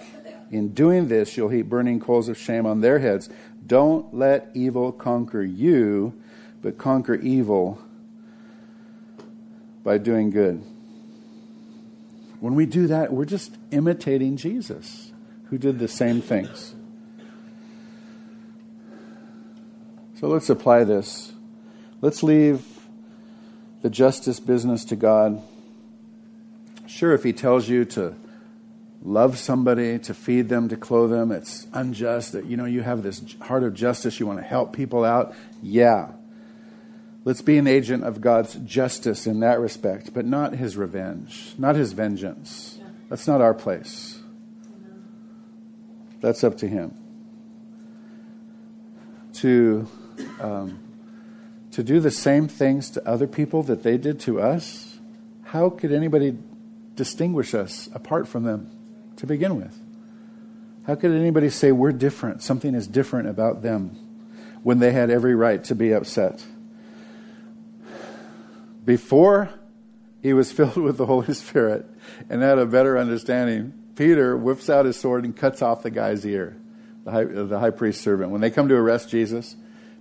In 0.49 0.73
doing 0.73 1.07
this, 1.07 1.37
you'll 1.37 1.49
heap 1.49 1.67
burning 1.67 1.99
coals 1.99 2.29
of 2.29 2.37
shame 2.37 2.65
on 2.65 2.81
their 2.81 2.99
heads. 2.99 3.29
Don't 3.65 4.13
let 4.13 4.49
evil 4.53 4.91
conquer 4.91 5.43
you, 5.43 6.19
but 6.61 6.77
conquer 6.77 7.15
evil 7.15 7.79
by 9.88 9.97
doing 9.97 10.32
good. 10.32 10.62
When 12.41 12.56
we 12.56 12.65
do 12.65 12.88
that, 12.88 13.13
we're 13.13 13.23
just 13.23 13.56
imitating 13.71 14.36
Jesus, 14.36 15.13
who 15.45 15.58
did 15.58 15.80
the 15.80 15.88
same 15.88 16.21
things. 16.21 16.76
So 20.19 20.28
let's 20.28 20.50
apply 20.50 20.84
this. 20.84 21.32
Let's 22.02 22.21
leave 22.21 22.65
the 23.82 23.89
justice 23.89 24.41
business 24.41 24.84
to 24.84 24.97
God. 24.97 25.41
Sure, 26.86 27.13
if 27.13 27.23
He 27.23 27.32
tells 27.32 27.69
you 27.69 27.86
to 27.86 28.13
love 29.02 29.38
somebody, 29.38 30.00
to 30.00 30.13
feed 30.13 30.50
them, 30.50 30.67
to 30.67 30.76
clothe 30.76 31.12
them, 31.12 31.32
it's 31.32 31.65
unjust 31.71 32.34
that, 32.34 32.45
you 32.45 32.58
know, 32.58 32.65
you 32.65 32.82
have 32.82 33.04
this 33.04 33.23
heart 33.39 33.63
of 33.63 33.73
justice, 33.73 34.19
you 34.19 34.28
want 34.28 34.39
to 34.39 34.45
help 34.45 34.76
people 34.76 35.06
out. 35.06 35.34
Yeah. 35.63 36.10
Let's 37.27 37.41
be 37.41 37.57
an 37.57 37.67
agent 37.67 38.05
of 38.05 38.21
God's 38.21 38.55
justice 38.55 39.27
in 39.27 39.41
that 39.41 39.59
respect, 39.59 40.13
but 40.13 40.25
not 40.25 40.53
his 40.53 40.77
revenge, 40.77 41.55
not 41.57 41.75
his 41.75 41.91
vengeance. 41.91 42.79
That's 43.09 43.27
not 43.27 43.41
our 43.41 43.53
place. 43.53 44.17
That's 46.21 46.45
up 46.45 46.57
to 46.59 46.69
him. 46.69 46.95
To, 49.33 49.89
um, 50.39 50.79
to 51.71 51.83
do 51.83 51.99
the 51.99 52.11
same 52.11 52.47
things 52.47 52.89
to 52.91 53.05
other 53.05 53.27
people 53.27 53.61
that 53.63 53.83
they 53.83 53.97
did 53.97 54.21
to 54.21 54.39
us, 54.39 54.97
how 55.43 55.69
could 55.69 55.91
anybody 55.91 56.37
distinguish 56.95 57.53
us 57.53 57.89
apart 57.93 58.29
from 58.29 58.45
them 58.45 58.71
to 59.17 59.27
begin 59.27 59.57
with? 59.57 59.77
How 60.85 60.95
could 60.95 61.11
anybody 61.11 61.49
say 61.49 61.73
we're 61.73 61.91
different, 61.91 62.41
something 62.41 62.73
is 62.73 62.87
different 62.87 63.27
about 63.27 63.63
them, 63.63 63.97
when 64.63 64.79
they 64.79 64.93
had 64.93 65.09
every 65.09 65.35
right 65.35 65.61
to 65.65 65.75
be 65.75 65.91
upset? 65.91 66.45
Before 68.88 69.50
he 70.23 70.34
was 70.34 70.52
filled 70.54 70.78
with 70.78 70.97
the 70.97 71.06
Holy 71.06 71.34
Spirit 71.36 71.86
and 72.30 72.41
had 72.41 72.58
a 72.58 72.65
better 72.65 72.97
understanding, 72.97 73.73
Peter 73.95 74.36
whips 74.36 74.69
out 74.69 74.86
his 74.86 74.97
sword 74.97 75.26
and 75.26 75.36
cuts 75.36 75.62
off 75.62 75.84
the 75.84 75.91
guy's 75.91 76.26
ear, 76.26 76.58
the 77.04 77.12
high, 77.12 77.23
the 77.26 77.60
high 77.60 77.69
priest's 77.69 78.04
servant. 78.04 78.32
When 78.32 78.41
they 78.41 78.50
come 78.50 78.69
to 78.69 78.76
arrest 78.76 79.10
Jesus, 79.10 79.56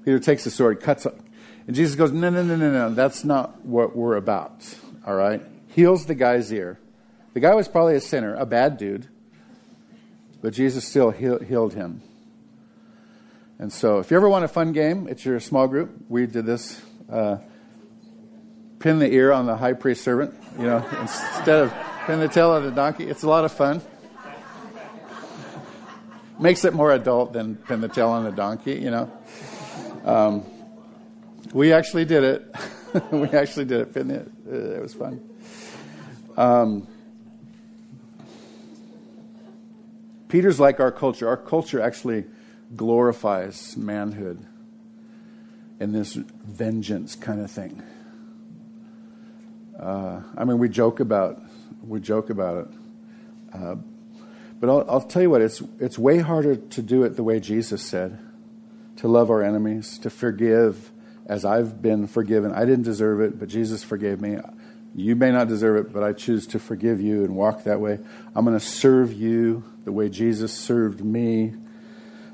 Peter 0.05 0.21
takes 0.21 0.45
the 0.45 0.51
sword, 0.51 0.81
cuts 0.81 1.05
it. 1.05 1.15
And 1.67 1.75
Jesus 1.75 1.97
goes, 1.97 2.13
No, 2.13 2.31
no, 2.31 2.45
no, 2.45 2.57
no, 2.57 2.71
no. 2.71 2.95
That's 2.95 3.25
not 3.25 3.67
what 3.67 3.97
we're 3.97 4.17
about. 4.17 4.73
All 5.05 5.17
right? 5.17 5.43
Heals 5.69 6.07
the 6.07 6.15
guy's 6.15 6.53
ear. 6.53 6.79
The 7.35 7.41
guy 7.41 7.55
was 7.55 7.67
probably 7.67 7.97
a 7.97 8.01
sinner, 8.01 8.35
a 8.37 8.47
bad 8.47 8.79
dude, 8.79 9.09
but 10.41 10.53
Jesus 10.55 10.87
still 10.87 11.11
healed 11.11 11.75
him. 11.75 12.03
And 13.59 13.73
so, 13.73 13.99
if 13.99 14.11
you 14.11 14.17
ever 14.17 14.29
want 14.29 14.45
a 14.45 14.49
fun 14.49 14.73
game, 14.73 15.09
it's 15.09 15.25
your 15.25 15.41
small 15.41 15.67
group. 15.67 15.91
We 16.09 16.27
did 16.27 16.47
this. 16.47 16.81
Uh, 17.11 17.39
pin 18.79 18.99
the 18.99 19.11
ear 19.13 19.33
on 19.33 19.47
the 19.47 19.57
high 19.57 19.73
priest 19.73 20.05
servant, 20.05 20.35
you 20.59 20.65
know, 20.65 20.87
instead 21.01 21.63
of 21.63 21.75
pin 22.07 22.21
the 22.21 22.29
tail 22.29 22.51
on 22.51 22.65
the 22.65 22.71
donkey. 22.71 23.05
It's 23.05 23.23
a 23.23 23.29
lot 23.29 23.45
of 23.45 23.53
fun. 23.53 23.83
Makes 26.39 26.65
it 26.65 26.75
more 26.75 26.93
adult 26.93 27.33
than 27.33 27.57
pin 27.57 27.81
the 27.81 27.89
tail 27.89 28.09
on 28.09 28.25
the 28.25 28.33
donkey, 28.33 28.75
you 28.75 28.91
know. 28.91 29.11
Um, 30.05 30.45
we 31.53 31.73
actually 31.73 32.05
did 32.05 32.25
it. 32.25 32.55
we 33.11 33.29
actually 33.31 33.65
did 33.65 33.81
it. 33.81 33.95
Pin 33.95 34.11
it. 34.11 34.31
Uh, 34.47 34.77
it 34.77 34.83
was 34.83 34.95
fun. 34.95 35.27
Um, 36.37 36.87
Peter's 40.29 40.61
like 40.61 40.81
our 40.81 40.93
culture. 40.93 41.27
Our 41.29 41.37
culture 41.37 41.81
actually 41.81 42.25
glorifies 42.75 43.77
manhood 43.77 44.45
in 45.81 45.93
this 45.93 46.15
vengeance 46.15 47.15
kind 47.15 47.41
of 47.41 47.51
thing. 47.51 47.83
Uh, 49.79 50.23
I 50.37 50.45
mean, 50.45 50.59
we 50.59 50.69
joke 50.69 51.01
about 51.01 51.41
we 51.87 52.01
joke 52.01 52.31
about 52.31 52.67
it, 52.67 52.69
uh, 53.55 53.77
but 54.59 54.71
I'll, 54.71 54.85
I'll 54.89 55.01
tell 55.01 55.23
you 55.23 55.31
what 55.31 55.43
it's 55.43 55.63
it's 55.79 55.99
way 55.99 56.19
harder 56.19 56.57
to 56.57 56.83
do 56.83 57.05
it 57.05 57.17
the 57.17 57.23
way 57.23 57.41
Jesus 57.41 57.83
said, 57.83 58.19
to 58.97 59.09
love 59.09 59.31
our 59.31 59.43
enemies, 59.43 59.99
to 59.99 60.11
forgive 60.11 60.91
as 61.27 61.45
I've 61.45 61.83
been 61.83 62.07
forgiven. 62.07 62.53
I 62.53 62.65
didn't 62.65 62.85
deserve 62.85 63.21
it, 63.21 63.39
but 63.39 63.49
Jesus 63.49 63.85
forgave 63.85 64.21
me. 64.21 64.39
You 64.95 65.15
may 65.15 65.31
not 65.31 65.49
deserve 65.49 65.85
it, 65.85 65.93
but 65.93 66.03
I 66.03 66.15
choose 66.15 66.47
to 66.49 66.59
forgive 66.59 67.01
you 67.01 67.25
and 67.25 67.37
walk 67.37 67.65
that 67.65 67.81
way. 67.81 67.99
I'm 68.35 68.47
going 68.47 68.59
to 68.59 68.65
serve 68.65 69.13
you 69.13 69.63
the 69.85 69.93
way 69.93 70.09
Jesus 70.09 70.55
served 70.55 71.05
me. 71.05 71.53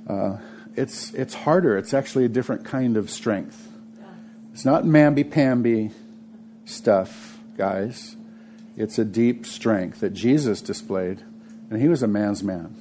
Uh, 0.09 0.37
it's 0.77 1.13
it's 1.15 1.35
harder. 1.35 1.77
It's 1.77 1.93
actually 1.93 2.25
a 2.25 2.29
different 2.29 2.65
kind 2.65 2.97
of 2.97 3.11
strength. 3.11 3.69
It's 4.53 4.65
not 4.65 4.85
mamby 4.85 5.29
pamby 5.29 5.91
stuff 6.65 7.32
guys. 7.57 8.17
It's 8.77 8.99
a 8.99 9.05
deep 9.05 9.47
strength 9.47 10.01
that 10.01 10.15
Jesus 10.15 10.63
displayed, 10.63 11.23
and 11.71 11.81
he 11.81 11.89
was 11.89 12.03
a 12.03 12.07
man's 12.07 12.43
man. 12.43 12.75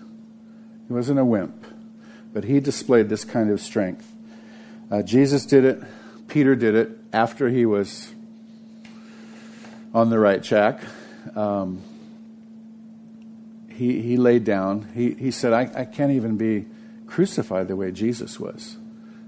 He 0.88 0.94
wasn't 0.94 1.20
a 1.20 1.26
wimp, 1.26 1.66
but 2.34 2.46
he 2.46 2.60
displayed 2.60 3.10
this 3.10 3.26
kind 3.26 3.50
of 3.50 3.60
strength. 3.60 4.12
Uh, 4.90 5.02
Jesus 5.02 5.46
did 5.46 5.66
it, 5.66 5.84
Peter 6.28 6.56
did 6.56 6.76
it 6.76 6.98
after 7.14 7.50
he 7.50 7.66
was 7.66 8.14
on 9.94 10.10
the 10.10 10.20
right 10.20 10.44
track. 10.44 10.82
Um, 11.36 11.82
he, 13.70 14.02
he 14.02 14.18
laid 14.18 14.44
down. 14.44 14.90
He, 14.94 15.12
he 15.14 15.32
said, 15.32 15.54
I, 15.54 15.70
I 15.76 15.86
can't 15.86 16.12
even 16.12 16.38
be 16.38 16.66
crucified 17.08 17.68
the 17.68 17.76
way 17.76 17.92
Jesus 17.92 18.40
was. 18.40 18.78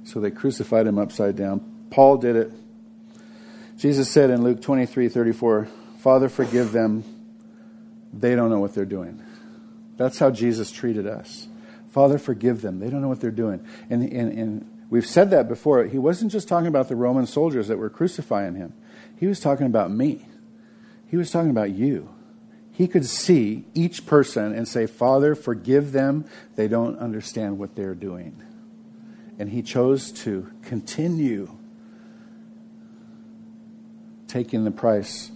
So 0.03 0.19
they 0.19 0.31
crucified 0.31 0.85
him 0.85 0.97
upside 0.97 1.35
down. 1.35 1.87
Paul 1.89 2.17
did 2.17 2.35
it. 2.35 2.51
Jesus 3.83 4.09
said 4.09 4.29
in 4.29 4.45
Luke 4.45 4.61
23 4.61 5.09
34, 5.09 5.67
Father, 5.99 6.29
forgive 6.29 6.71
them. 6.71 7.03
They 8.13 8.33
don't 8.33 8.49
know 8.49 8.61
what 8.61 8.73
they're 8.73 8.85
doing. 8.85 9.21
That's 9.97 10.19
how 10.19 10.31
Jesus 10.31 10.71
treated 10.71 11.05
us. 11.05 11.49
Father, 11.89 12.17
forgive 12.17 12.61
them. 12.61 12.79
They 12.79 12.89
don't 12.89 13.01
know 13.01 13.09
what 13.09 13.19
they're 13.19 13.29
doing. 13.29 13.67
And, 13.89 14.03
and, 14.03 14.39
and 14.39 14.85
we've 14.89 15.05
said 15.05 15.31
that 15.31 15.49
before. 15.49 15.83
He 15.83 15.99
wasn't 15.99 16.31
just 16.31 16.47
talking 16.47 16.67
about 16.67 16.87
the 16.87 16.95
Roman 16.95 17.27
soldiers 17.27 17.67
that 17.67 17.77
were 17.77 17.89
crucifying 17.89 18.55
him, 18.55 18.71
he 19.19 19.27
was 19.27 19.41
talking 19.41 19.65
about 19.65 19.91
me. 19.91 20.29
He 21.09 21.17
was 21.17 21.29
talking 21.29 21.49
about 21.49 21.71
you. 21.71 22.09
He 22.71 22.87
could 22.87 23.05
see 23.05 23.65
each 23.73 24.05
person 24.05 24.55
and 24.55 24.65
say, 24.65 24.85
Father, 24.85 25.35
forgive 25.35 25.91
them. 25.91 26.23
They 26.55 26.69
don't 26.69 26.97
understand 26.99 27.59
what 27.59 27.75
they're 27.75 27.95
doing. 27.95 28.41
And 29.37 29.49
he 29.49 29.61
chose 29.61 30.13
to 30.23 30.49
continue 30.61 31.57
taking 34.33 34.63
the 34.63 34.71
price 34.71 35.29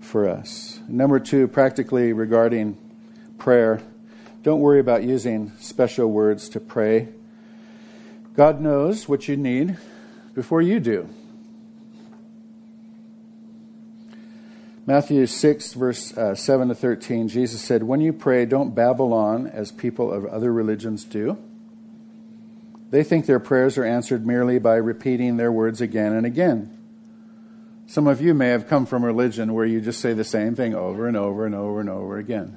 for 0.00 0.28
us. 0.28 0.78
Number 0.86 1.18
two, 1.18 1.48
practically 1.48 2.12
regarding 2.12 2.78
prayer, 3.36 3.82
don't 4.44 4.60
worry 4.60 4.78
about 4.78 5.02
using 5.02 5.50
special 5.58 6.08
words 6.08 6.48
to 6.50 6.60
pray. 6.60 7.08
God 8.36 8.60
knows 8.60 9.08
what 9.08 9.26
you 9.26 9.36
need 9.36 9.76
before 10.34 10.62
you 10.62 10.78
do. 10.78 11.08
Matthew 14.86 15.26
6, 15.26 15.72
verse 15.72 16.16
uh, 16.16 16.36
7 16.36 16.68
to 16.68 16.76
13, 16.76 17.26
Jesus 17.26 17.60
said, 17.60 17.82
When 17.82 18.00
you 18.00 18.12
pray, 18.12 18.46
don't 18.46 18.72
babble 18.72 19.12
on 19.12 19.48
as 19.48 19.72
people 19.72 20.12
of 20.12 20.26
other 20.26 20.52
religions 20.52 21.02
do. 21.02 21.38
They 22.90 23.02
think 23.02 23.26
their 23.26 23.40
prayers 23.40 23.76
are 23.76 23.84
answered 23.84 24.24
merely 24.24 24.60
by 24.60 24.76
repeating 24.76 25.38
their 25.38 25.50
words 25.50 25.80
again 25.80 26.12
and 26.12 26.24
again. 26.24 26.78
Some 27.92 28.06
of 28.06 28.22
you 28.22 28.32
may 28.32 28.48
have 28.48 28.68
come 28.68 28.86
from 28.86 29.04
religion 29.04 29.52
where 29.52 29.66
you 29.66 29.78
just 29.78 30.00
say 30.00 30.14
the 30.14 30.24
same 30.24 30.54
thing 30.54 30.74
over 30.74 31.06
and 31.06 31.14
over 31.14 31.44
and 31.44 31.54
over 31.54 31.78
and 31.78 31.90
over 31.90 32.16
again. 32.16 32.56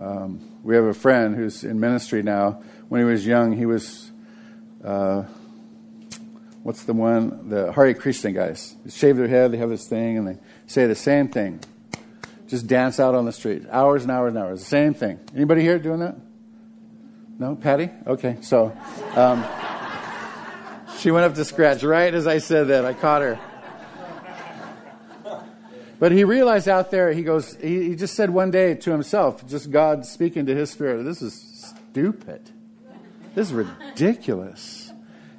Um, 0.00 0.58
we 0.62 0.74
have 0.74 0.84
a 0.84 0.94
friend 0.94 1.36
who's 1.36 1.62
in 1.62 1.78
ministry 1.78 2.22
now. 2.22 2.62
When 2.88 3.02
he 3.02 3.04
was 3.04 3.26
young, 3.26 3.52
he 3.52 3.66
was, 3.66 4.10
uh, 4.82 5.24
what's 6.62 6.84
the 6.84 6.94
one? 6.94 7.50
The 7.50 7.70
Hare 7.70 7.92
Krishna 7.92 8.32
guys. 8.32 8.74
They 8.82 8.92
shave 8.92 9.18
their 9.18 9.28
head, 9.28 9.52
they 9.52 9.58
have 9.58 9.68
this 9.68 9.86
thing, 9.86 10.16
and 10.16 10.26
they 10.26 10.38
say 10.66 10.86
the 10.86 10.94
same 10.94 11.28
thing. 11.28 11.60
Just 12.46 12.66
dance 12.66 12.98
out 12.98 13.14
on 13.14 13.26
the 13.26 13.32
street, 13.32 13.66
hours 13.70 14.04
and 14.04 14.10
hours 14.10 14.30
and 14.30 14.38
hours. 14.38 14.60
The 14.60 14.64
same 14.64 14.94
thing. 14.94 15.20
Anybody 15.34 15.60
here 15.60 15.78
doing 15.78 16.00
that? 16.00 16.16
No? 17.38 17.56
Patty? 17.56 17.90
Okay, 18.06 18.38
so. 18.40 18.74
Um, 19.14 19.44
she 20.98 21.10
went 21.10 21.24
up 21.24 21.34
to 21.34 21.44
scratch 21.44 21.82
right 21.82 22.12
as 22.12 22.26
I 22.26 22.38
said 22.38 22.68
that. 22.68 22.84
I 22.84 22.92
caught 22.92 23.22
her. 23.22 23.40
But 25.98 26.12
he 26.12 26.22
realized 26.22 26.68
out 26.68 26.90
there, 26.90 27.12
he 27.12 27.22
goes, 27.22 27.56
he, 27.56 27.88
he 27.88 27.96
just 27.96 28.14
said 28.14 28.30
one 28.30 28.52
day 28.52 28.74
to 28.74 28.92
himself, 28.92 29.46
just 29.48 29.70
God 29.70 30.06
speaking 30.06 30.46
to 30.46 30.54
his 30.54 30.70
spirit, 30.70 31.02
this 31.02 31.22
is 31.22 31.74
stupid. 31.90 32.50
This 33.34 33.48
is 33.48 33.52
ridiculous. 33.52 34.92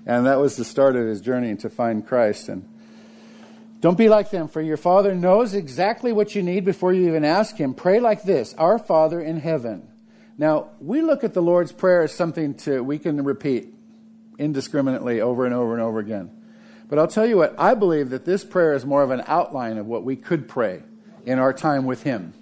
And 0.06 0.26
that 0.26 0.40
was 0.40 0.58
the 0.58 0.66
start 0.66 0.96
of 0.96 1.06
his 1.06 1.22
journey 1.22 1.56
to 1.58 1.70
find 1.70 2.06
Christ. 2.06 2.50
And 2.50 2.68
don't 3.80 3.98
be 3.98 4.10
like 4.10 4.32
them, 4.32 4.50
for 4.50 4.62
your 4.62 4.78
Father 4.78 5.16
knows 5.16 5.54
exactly 5.54 6.12
what 6.12 6.36
you 6.36 6.44
need 6.44 6.66
before 6.66 6.92
you 6.92 7.08
even 7.08 7.24
ask 7.24 7.56
Him. 7.56 7.74
Pray 7.74 8.02
like 8.02 8.24
this 8.24 8.54
Our 8.56 8.78
Father 8.78 9.22
in 9.22 9.40
heaven. 9.40 9.88
Now, 10.38 10.72
we 10.82 11.02
look 11.02 11.24
at 11.24 11.34
the 11.34 11.42
Lord's 11.42 11.72
Prayer 11.72 12.04
as 12.04 12.14
something 12.14 12.56
to 12.56 12.82
we 12.82 13.00
can 13.00 13.24
repeat 13.24 13.74
indiscriminately 14.40 15.22
over 15.22 15.46
and 15.46 15.54
over 15.54 15.74
and 15.74 15.82
over 15.82 16.00
again. 16.00 16.32
But 16.90 16.98
I'll 16.98 17.08
tell 17.08 17.28
you 17.28 17.38
what, 17.38 17.54
I 17.60 17.76
believe 17.76 18.10
that 18.10 18.26
this 18.26 18.44
prayer 18.44 18.74
is 18.74 18.86
more 18.86 19.04
of 19.04 19.12
an 19.12 19.24
outline 19.28 19.78
of 19.78 19.86
what 19.86 20.04
we 20.04 20.16
could 20.16 20.48
pray 20.48 20.82
in 21.26 21.38
our 21.38 21.54
time 21.54 21.86
with 21.86 22.02
Him. 22.02 22.34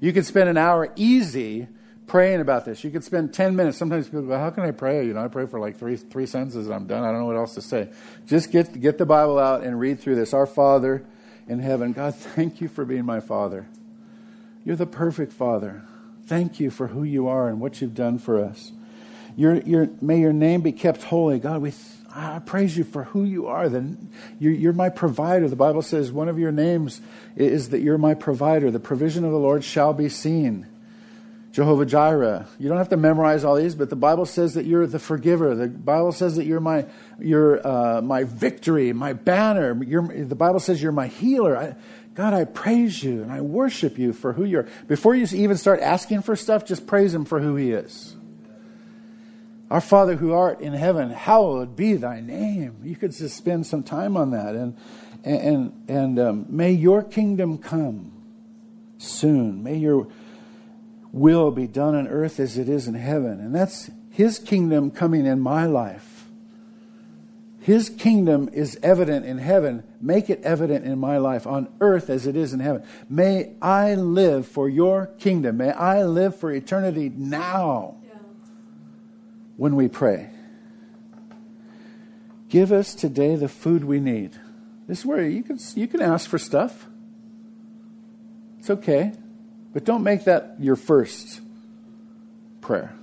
You 0.00 0.14
could 0.14 0.24
spend 0.24 0.48
an 0.48 0.56
hour 0.56 0.90
easy 0.96 1.68
praying 2.06 2.40
about 2.40 2.64
this. 2.64 2.82
You 2.82 2.90
could 2.90 3.04
spend 3.04 3.34
10 3.34 3.54
minutes. 3.54 3.76
Sometimes 3.76 4.06
people 4.06 4.22
go, 4.22 4.38
How 4.38 4.48
can 4.50 4.64
I 4.64 4.70
pray? 4.70 5.06
You 5.06 5.12
know, 5.12 5.22
I 5.22 5.28
pray 5.28 5.46
for 5.46 5.60
like 5.60 5.76
three, 5.76 5.96
three 5.96 6.26
sentences 6.26 6.66
and 6.66 6.74
I'm 6.74 6.86
done. 6.86 7.04
I 7.04 7.12
don't 7.12 7.20
know 7.20 7.26
what 7.26 7.36
else 7.36 7.54
to 7.54 7.62
say. 7.62 7.90
Just 8.26 8.50
get, 8.50 8.80
get 8.80 8.96
the 8.96 9.06
Bible 9.06 9.38
out 9.38 9.62
and 9.62 9.78
read 9.78 10.00
through 10.00 10.16
this. 10.16 10.32
Our 10.32 10.46
Father 10.46 11.04
in 11.46 11.58
heaven, 11.58 11.92
God, 11.92 12.14
thank 12.16 12.60
you 12.60 12.68
for 12.68 12.84
being 12.86 13.04
my 13.04 13.20
Father. 13.20 13.68
You're 14.64 14.76
the 14.76 14.86
perfect 14.86 15.32
Father. 15.32 15.82
Thank 16.26 16.60
you 16.60 16.70
for 16.70 16.88
who 16.88 17.02
you 17.02 17.28
are 17.28 17.48
and 17.48 17.60
what 17.60 17.80
you've 17.80 17.94
done 17.94 18.18
for 18.18 18.42
us. 18.42 18.72
Your, 19.40 19.56
your, 19.62 19.88
may 20.02 20.20
your 20.20 20.34
name 20.34 20.60
be 20.60 20.72
kept 20.72 21.02
holy. 21.02 21.38
God, 21.38 21.62
we 21.62 21.72
I 22.14 22.40
praise 22.40 22.76
you 22.76 22.84
for 22.84 23.04
who 23.04 23.24
you 23.24 23.46
are. 23.46 23.70
Then 23.70 24.10
you're, 24.38 24.52
you're, 24.52 24.72
my 24.74 24.90
provider. 24.90 25.48
The 25.48 25.56
Bible 25.56 25.80
says 25.80 26.12
one 26.12 26.28
of 26.28 26.38
your 26.38 26.52
names 26.52 27.00
is 27.36 27.70
that 27.70 27.80
you're 27.80 27.96
my 27.96 28.12
provider. 28.12 28.70
The 28.70 28.78
provision 28.80 29.24
of 29.24 29.30
the 29.30 29.38
Lord 29.38 29.64
shall 29.64 29.94
be 29.94 30.10
seen. 30.10 30.66
Jehovah 31.52 31.86
Jireh. 31.86 32.48
You 32.58 32.68
don't 32.68 32.76
have 32.76 32.90
to 32.90 32.98
memorize 32.98 33.42
all 33.42 33.56
these, 33.56 33.74
but 33.74 33.88
the 33.88 33.96
Bible 33.96 34.26
says 34.26 34.54
that 34.54 34.66
you're 34.66 34.86
the 34.86 34.98
forgiver. 34.98 35.54
The 35.54 35.68
Bible 35.68 36.12
says 36.12 36.36
that 36.36 36.44
you're 36.44 36.60
my, 36.60 36.84
you're, 37.18 37.66
uh, 37.66 38.02
my 38.02 38.24
victory, 38.24 38.92
my 38.92 39.14
banner. 39.14 39.82
You're, 39.82 40.06
the 40.06 40.34
Bible 40.34 40.60
says 40.60 40.82
you're 40.82 40.92
my 40.92 41.06
healer. 41.06 41.56
I, 41.56 41.76
God, 42.14 42.34
I 42.34 42.44
praise 42.44 43.02
you 43.02 43.22
and 43.22 43.32
I 43.32 43.40
worship 43.40 43.96
you 43.96 44.12
for 44.12 44.34
who 44.34 44.44
you 44.44 44.58
are. 44.58 44.68
Before 44.86 45.14
you 45.14 45.26
even 45.32 45.56
start 45.56 45.80
asking 45.80 46.20
for 46.22 46.36
stuff, 46.36 46.66
just 46.66 46.86
praise 46.86 47.14
Him 47.14 47.24
for 47.24 47.40
who 47.40 47.56
He 47.56 47.72
is. 47.72 48.16
Our 49.70 49.80
Father 49.80 50.16
who 50.16 50.32
art 50.32 50.60
in 50.60 50.72
heaven, 50.72 51.10
hallowed 51.10 51.76
be 51.76 51.94
thy 51.94 52.20
name. 52.20 52.80
You 52.82 52.96
could 52.96 53.12
just 53.12 53.36
spend 53.36 53.66
some 53.66 53.84
time 53.84 54.16
on 54.16 54.32
that. 54.32 54.56
And, 54.56 54.76
and, 55.22 55.84
and 55.88 56.18
um, 56.18 56.46
may 56.48 56.72
your 56.72 57.04
kingdom 57.04 57.56
come 57.56 58.10
soon. 58.98 59.62
May 59.62 59.76
your 59.76 60.08
will 61.12 61.52
be 61.52 61.68
done 61.68 61.94
on 61.94 62.08
earth 62.08 62.40
as 62.40 62.58
it 62.58 62.68
is 62.68 62.88
in 62.88 62.94
heaven. 62.94 63.40
And 63.40 63.54
that's 63.54 63.90
his 64.10 64.40
kingdom 64.40 64.90
coming 64.90 65.24
in 65.24 65.38
my 65.38 65.66
life. 65.66 66.24
His 67.60 67.90
kingdom 67.90 68.48
is 68.52 68.76
evident 68.82 69.24
in 69.24 69.38
heaven. 69.38 69.84
Make 70.00 70.30
it 70.30 70.42
evident 70.42 70.84
in 70.84 70.98
my 70.98 71.18
life 71.18 71.46
on 71.46 71.68
earth 71.80 72.10
as 72.10 72.26
it 72.26 72.34
is 72.34 72.52
in 72.52 72.58
heaven. 72.58 72.82
May 73.08 73.52
I 73.62 73.94
live 73.94 74.48
for 74.48 74.68
your 74.68 75.06
kingdom. 75.18 75.58
May 75.58 75.70
I 75.70 76.02
live 76.04 76.34
for 76.34 76.50
eternity 76.50 77.12
now 77.14 77.99
when 79.60 79.76
we 79.76 79.88
pray. 79.88 80.30
Give 82.48 82.72
us 82.72 82.94
today 82.94 83.36
the 83.36 83.46
food 83.46 83.84
we 83.84 84.00
need. 84.00 84.32
This 84.88 85.00
is 85.00 85.04
where 85.04 85.22
you 85.22 85.42
can, 85.42 85.58
you 85.74 85.86
can 85.86 86.00
ask 86.00 86.30
for 86.30 86.38
stuff. 86.38 86.86
It's 88.58 88.70
okay. 88.70 89.12
But 89.74 89.84
don't 89.84 90.02
make 90.02 90.24
that 90.24 90.54
your 90.60 90.76
first 90.76 91.42
prayer. 92.62 92.94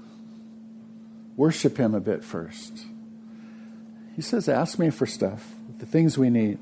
Worship 1.35 1.77
Him 1.77 1.93
a 1.93 1.99
bit 1.99 2.23
first. 2.23 2.87
He 4.15 4.23
says, 4.23 4.49
Ask 4.49 4.79
me 4.79 4.89
for 4.89 5.05
stuff, 5.05 5.53
the 5.77 5.85
things 5.85 6.17
we 6.17 6.31
need. 6.31 6.57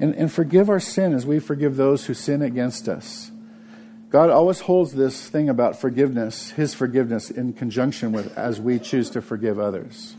And, 0.00 0.16
and 0.16 0.32
forgive 0.32 0.68
our 0.68 0.80
sin 0.80 1.14
as 1.14 1.24
we 1.24 1.38
forgive 1.38 1.76
those 1.76 2.06
who 2.06 2.14
sin 2.14 2.42
against 2.42 2.88
us. 2.88 3.30
God 4.10 4.30
always 4.30 4.60
holds 4.60 4.92
this 4.92 5.28
thing 5.28 5.48
about 5.48 5.78
forgiveness, 5.78 6.50
His 6.50 6.74
forgiveness, 6.74 7.30
in 7.30 7.52
conjunction 7.52 8.12
with 8.12 8.36
as 8.38 8.60
we 8.60 8.78
choose 8.78 9.10
to 9.10 9.20
forgive 9.20 9.58
others. 9.58 10.16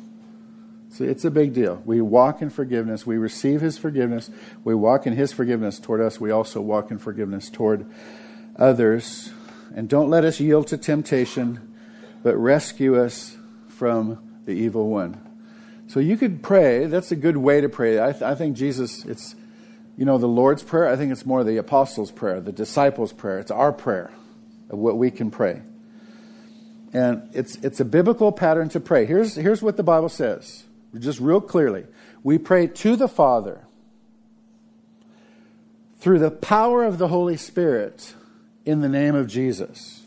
So 0.92 1.04
it's 1.04 1.26
a 1.26 1.32
big 1.32 1.54
deal. 1.54 1.82
We 1.86 2.02
walk 2.02 2.42
in 2.42 2.50
forgiveness. 2.50 3.06
We 3.06 3.18
receive 3.18 3.62
His 3.62 3.78
forgiveness. 3.78 4.30
We 4.64 4.76
walk 4.76 5.08
in 5.08 5.14
His 5.14 5.32
forgiveness 5.32 5.80
toward 5.80 6.02
us. 6.02 6.20
We 6.20 6.30
also 6.30 6.62
walk 6.62 6.92
in 6.92 7.00
forgiveness 7.00 7.50
toward 7.50 7.86
others. 8.56 9.32
And 9.76 9.90
don't 9.90 10.10
let 10.10 10.24
us 10.24 10.40
yield 10.40 10.68
to 10.68 10.78
temptation, 10.78 11.74
but 12.22 12.36
rescue 12.38 13.02
us 13.02 13.38
from 13.68 14.20
the 14.46 14.52
evil 14.52 14.90
one. 14.90 15.20
So 15.88 16.00
you 16.00 16.18
could 16.18 16.44
pray. 16.44 16.86
That's 16.86 17.12
a 17.12 17.16
good 17.16 17.38
way 17.38 17.62
to 17.62 17.70
pray. 17.70 18.00
I, 18.00 18.12
th- 18.12 18.22
I 18.22 18.36
think 18.36 18.56
Jesus, 18.56 19.06
it's 19.06 19.36
you 20.00 20.06
know, 20.06 20.18
the 20.18 20.30
Lord's 20.30 20.64
Prayer, 20.64 20.88
I 20.88 20.96
think 20.96 21.12
it's 21.12 21.26
more 21.26 21.44
the 21.44 21.58
Apostles' 21.58 22.10
Prayer, 22.10 22.40
the 22.40 22.54
Disciples' 22.54 23.12
Prayer. 23.12 23.38
It's 23.40 23.52
our 23.52 23.74
prayer 23.74 24.10
of 24.70 24.80
what 24.80 24.98
we 24.98 25.12
can 25.12 25.30
pray. 25.30 25.62
And 26.94 27.30
it's, 27.34 27.58
it's 27.58 27.82
a 27.82 27.86
biblical 27.86 28.32
pattern 28.32 28.70
to 28.70 28.80
pray. 28.80 29.06
Here's, 29.06 29.36
here's 29.36 29.62
what 29.62 29.76
the 29.76 29.84
Bible 29.84 30.08
says, 30.08 30.64
just 30.98 31.20
real 31.20 31.42
clearly. 31.42 31.86
We 32.24 32.38
pray 32.38 32.68
to 32.68 32.96
the 32.96 33.10
Father 33.10 33.66
through 36.00 36.20
the 36.20 36.32
power 36.32 36.86
of 36.86 36.98
the 36.98 37.10
Holy 37.10 37.36
Spirit 37.36 38.14
in 38.64 38.80
the 38.80 38.88
name 38.88 39.16
of 39.16 39.28
Jesus. 39.28 40.04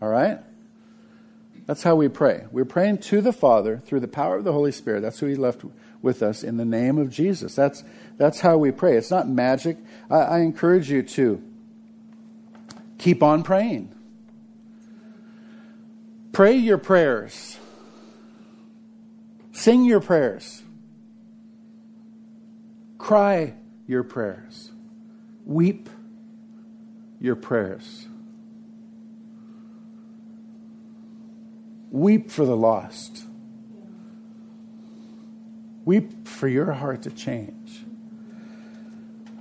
All 0.00 0.08
right? 0.08 0.38
That's 1.66 1.82
how 1.82 1.96
we 1.96 2.08
pray. 2.08 2.46
We're 2.50 2.64
praying 2.64 2.98
to 2.98 3.20
the 3.20 3.32
Father 3.32 3.76
through 3.76 4.00
the 4.00 4.08
power 4.08 4.38
of 4.38 4.44
the 4.44 4.52
Holy 4.52 4.72
Spirit. 4.72 5.02
That's 5.02 5.18
who 5.18 5.26
He 5.26 5.36
left 5.36 5.66
with 6.00 6.22
us 6.22 6.42
in 6.42 6.56
the 6.56 6.64
name 6.64 6.96
of 6.96 7.10
Jesus. 7.10 7.54
That's 7.54 7.84
that's 8.16 8.40
how 8.40 8.58
we 8.58 8.70
pray. 8.70 8.96
It's 8.96 9.10
not 9.10 9.28
magic. 9.28 9.78
I, 10.10 10.16
I 10.16 10.38
encourage 10.40 10.90
you 10.90 11.02
to 11.02 11.42
keep 12.98 13.22
on 13.22 13.42
praying. 13.42 13.94
Pray 16.32 16.54
your 16.54 16.78
prayers. 16.78 17.58
Sing 19.52 19.84
your 19.84 20.00
prayers. 20.00 20.62
Cry 22.98 23.54
your 23.86 24.02
prayers. 24.02 24.72
Weep 25.44 25.88
your 27.20 27.36
prayers. 27.36 28.06
Weep 31.90 32.30
for 32.30 32.44
the 32.44 32.56
lost. 32.56 33.24
Weep 35.84 36.26
for 36.26 36.48
your 36.48 36.72
heart 36.72 37.02
to 37.02 37.10
change. 37.10 37.84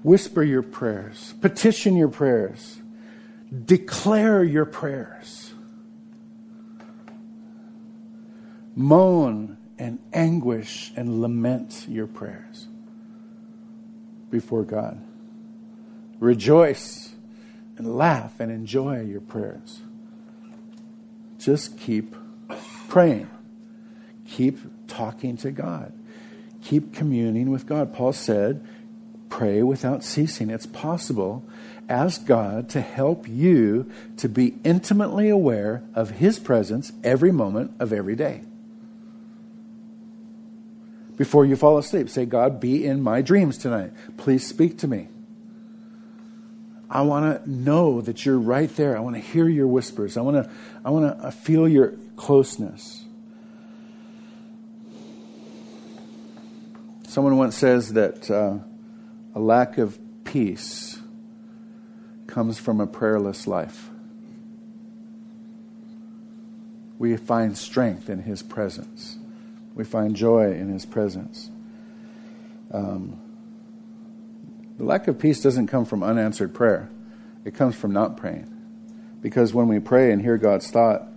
Whisper 0.03 0.43
your 0.43 0.61
prayers, 0.61 1.33
petition 1.41 1.95
your 1.95 2.09
prayers, 2.09 2.79
declare 3.65 4.43
your 4.43 4.65
prayers. 4.65 5.53
Moan 8.75 9.57
and 9.77 9.99
anguish 10.11 10.91
and 10.95 11.21
lament 11.21 11.85
your 11.87 12.07
prayers 12.07 12.67
before 14.29 14.63
God. 14.63 15.01
Rejoice 16.19 17.13
and 17.77 17.97
laugh 17.97 18.39
and 18.39 18.51
enjoy 18.51 19.01
your 19.01 19.21
prayers. 19.21 19.81
Just 21.37 21.77
keep 21.77 22.15
praying. 22.87 23.29
Keep 24.27 24.87
talking 24.87 25.37
to 25.37 25.51
God. 25.51 25.93
Keep 26.61 26.93
communing 26.93 27.51
with 27.51 27.65
God. 27.65 27.93
Paul 27.93 28.13
said, 28.13 28.65
pray 29.33 29.63
without 29.63 30.03
ceasing. 30.03 30.51
It's 30.51 30.67
possible. 30.67 31.43
Ask 31.89 32.27
God 32.27 32.69
to 32.69 32.81
help 32.81 33.27
you 33.27 33.91
to 34.17 34.29
be 34.29 34.59
intimately 34.63 35.27
aware 35.27 35.81
of 35.95 36.11
His 36.11 36.37
presence 36.37 36.91
every 37.03 37.31
moment 37.31 37.71
of 37.79 37.91
every 37.91 38.15
day. 38.15 38.43
Before 41.17 41.45
you 41.45 41.55
fall 41.55 41.79
asleep, 41.79 42.09
say, 42.09 42.25
God, 42.25 42.59
be 42.59 42.85
in 42.85 43.01
my 43.01 43.23
dreams 43.23 43.57
tonight. 43.57 43.91
Please 44.17 44.45
speak 44.47 44.77
to 44.79 44.87
me. 44.87 45.07
I 46.87 47.01
want 47.01 47.43
to 47.43 47.49
know 47.49 48.01
that 48.01 48.27
you're 48.27 48.37
right 48.37 48.73
there. 48.75 48.95
I 48.95 48.99
want 48.99 49.15
to 49.15 49.21
hear 49.21 49.49
your 49.49 49.65
whispers. 49.65 50.15
I 50.15 50.21
want 50.21 50.43
to, 50.43 50.51
I 50.85 50.91
want 50.91 51.19
to 51.19 51.31
feel 51.31 51.67
your 51.67 51.95
closeness. 52.17 53.03
Someone 57.07 57.35
once 57.37 57.57
says 57.57 57.93
that. 57.93 58.29
Uh, 58.29 58.59
a 59.35 59.39
lack 59.39 59.77
of 59.77 59.97
peace 60.23 60.99
comes 62.27 62.59
from 62.59 62.79
a 62.79 62.87
prayerless 62.87 63.47
life. 63.47 63.89
We 66.99 67.17
find 67.17 67.57
strength 67.57 68.09
in 68.09 68.19
His 68.19 68.43
presence. 68.43 69.17
We 69.75 69.83
find 69.83 70.15
joy 70.15 70.53
in 70.53 70.69
His 70.69 70.85
presence. 70.85 71.49
Um, 72.71 73.19
the 74.77 74.83
lack 74.83 75.07
of 75.07 75.19
peace 75.19 75.41
doesn't 75.41 75.67
come 75.67 75.85
from 75.85 76.03
unanswered 76.03 76.53
prayer, 76.53 76.89
it 77.45 77.55
comes 77.55 77.75
from 77.75 77.91
not 77.91 78.17
praying. 78.17 78.49
Because 79.21 79.53
when 79.53 79.67
we 79.67 79.79
pray 79.79 80.11
and 80.11 80.21
hear 80.21 80.37
God's 80.37 80.69
thought, 80.69 81.07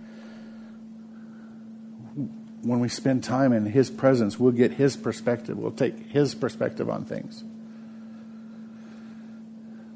when 2.61 2.79
we 2.79 2.89
spend 2.89 3.23
time 3.23 3.53
in 3.53 3.65
His 3.65 3.89
presence, 3.89 4.39
we'll 4.39 4.51
get 4.51 4.73
His 4.73 4.97
perspective. 4.97 5.57
We'll 5.57 5.71
take 5.71 5.97
His 6.07 6.35
perspective 6.35 6.89
on 6.89 7.05
things. 7.05 7.43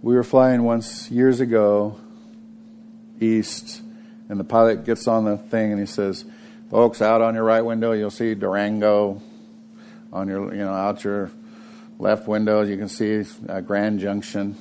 We 0.03 0.15
were 0.15 0.23
flying 0.23 0.63
once 0.63 1.11
years 1.11 1.41
ago 1.41 1.99
east, 3.19 3.83
and 4.29 4.39
the 4.39 4.43
pilot 4.43 4.83
gets 4.83 5.07
on 5.07 5.25
the 5.25 5.37
thing 5.37 5.71
and 5.71 5.79
he 5.79 5.85
says, 5.85 6.25
"Folks, 6.71 7.03
out 7.03 7.21
on 7.21 7.35
your 7.35 7.43
right 7.43 7.61
window, 7.61 7.91
you'll 7.91 8.09
see 8.09 8.33
Durango. 8.33 9.21
On 10.11 10.27
your, 10.27 10.51
you 10.55 10.61
know, 10.61 10.73
out 10.73 11.03
your 11.03 11.29
left 11.99 12.27
window, 12.27 12.63
you 12.63 12.77
can 12.77 12.87
see 12.87 13.23
uh, 13.47 13.61
Grand 13.61 13.99
Junction." 13.99 14.55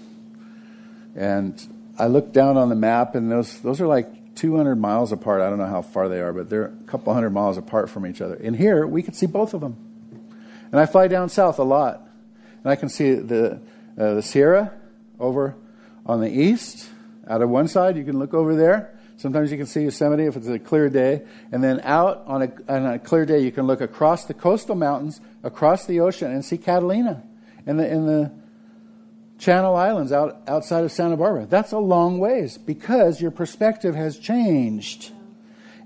And 1.17 1.59
I 1.99 2.09
looked 2.09 2.35
down 2.35 2.59
on 2.59 2.69
the 2.69 2.75
map, 2.75 3.15
and 3.15 3.33
those 3.33 3.61
those 3.61 3.81
are 3.81 3.87
like 3.87 4.35
200 4.35 4.77
miles 4.77 5.11
apart. 5.11 5.41
I 5.41 5.49
don't 5.49 5.59
know 5.59 5.65
how 5.65 5.81
far 5.81 6.11
they 6.11 6.21
are, 6.21 6.35
but 6.35 6.51
they're 6.51 6.67
a 6.67 6.85
couple 6.87 7.15
hundred 7.15 7.31
miles 7.31 7.57
apart 7.57 7.89
from 7.89 8.07
each 8.07 8.21
other. 8.21 8.35
And 8.35 8.55
here, 8.55 8.87
we 8.87 9.03
can 9.03 9.15
see 9.15 9.27
both 9.27 9.55
of 9.55 9.63
them. 9.63 9.79
And 10.71 10.79
I 10.79 10.85
fly 10.85 11.09
down 11.09 11.31
south 11.31 11.59
a 11.59 11.65
lot, 11.65 12.07
and 12.63 12.71
I 12.71 12.77
can 12.77 12.91
see 12.91 13.15
the 13.15 13.59
uh, 13.99 14.15
the 14.17 14.23
Sierra 14.23 14.75
over 15.21 15.55
on 16.05 16.21
the 16.21 16.31
east. 16.31 16.89
Out 17.29 17.43
of 17.43 17.49
one 17.49 17.69
side, 17.69 17.97
you 17.97 18.05
can 18.05 18.19
look 18.19 18.35
over 18.35 18.57
there, 18.57 18.99
Sometimes 19.21 19.53
you 19.53 19.59
can 19.59 19.67
see 19.67 19.83
Yosemite 19.83 20.25
if 20.25 20.35
it's 20.35 20.47
a 20.47 20.59
clear 20.59 20.89
day. 20.89 21.21
And 21.53 21.63
then 21.63 21.83
out 21.83 22.25
on 22.27 22.41
a, 22.41 22.73
on 22.73 22.87
a 22.87 22.99
clear 22.99 23.27
day, 23.27 23.41
you 23.41 23.53
can 23.53 23.67
look 23.67 23.83
across 23.83 24.25
the 24.25 24.33
coastal 24.33 24.75
mountains, 24.75 25.21
across 25.43 25.85
the 25.85 26.01
ocean, 26.01 26.33
and 26.33 26.43
see 26.43 26.57
Catalina 26.57 27.23
in 27.67 27.77
the, 27.77 27.85
the 28.07 28.33
Channel 29.39 29.77
Islands 29.77 30.11
out, 30.11 30.41
outside 30.49 30.85
of 30.85 30.93
Santa 30.93 31.19
Barbara. 31.19 31.45
That's 31.45 31.73
a 31.73 31.79
long 31.79 32.19
ways 32.19 32.57
because 32.57 33.21
your 33.21 33.31
perspective 33.31 33.95
has 33.95 34.19
changed. 34.19 35.13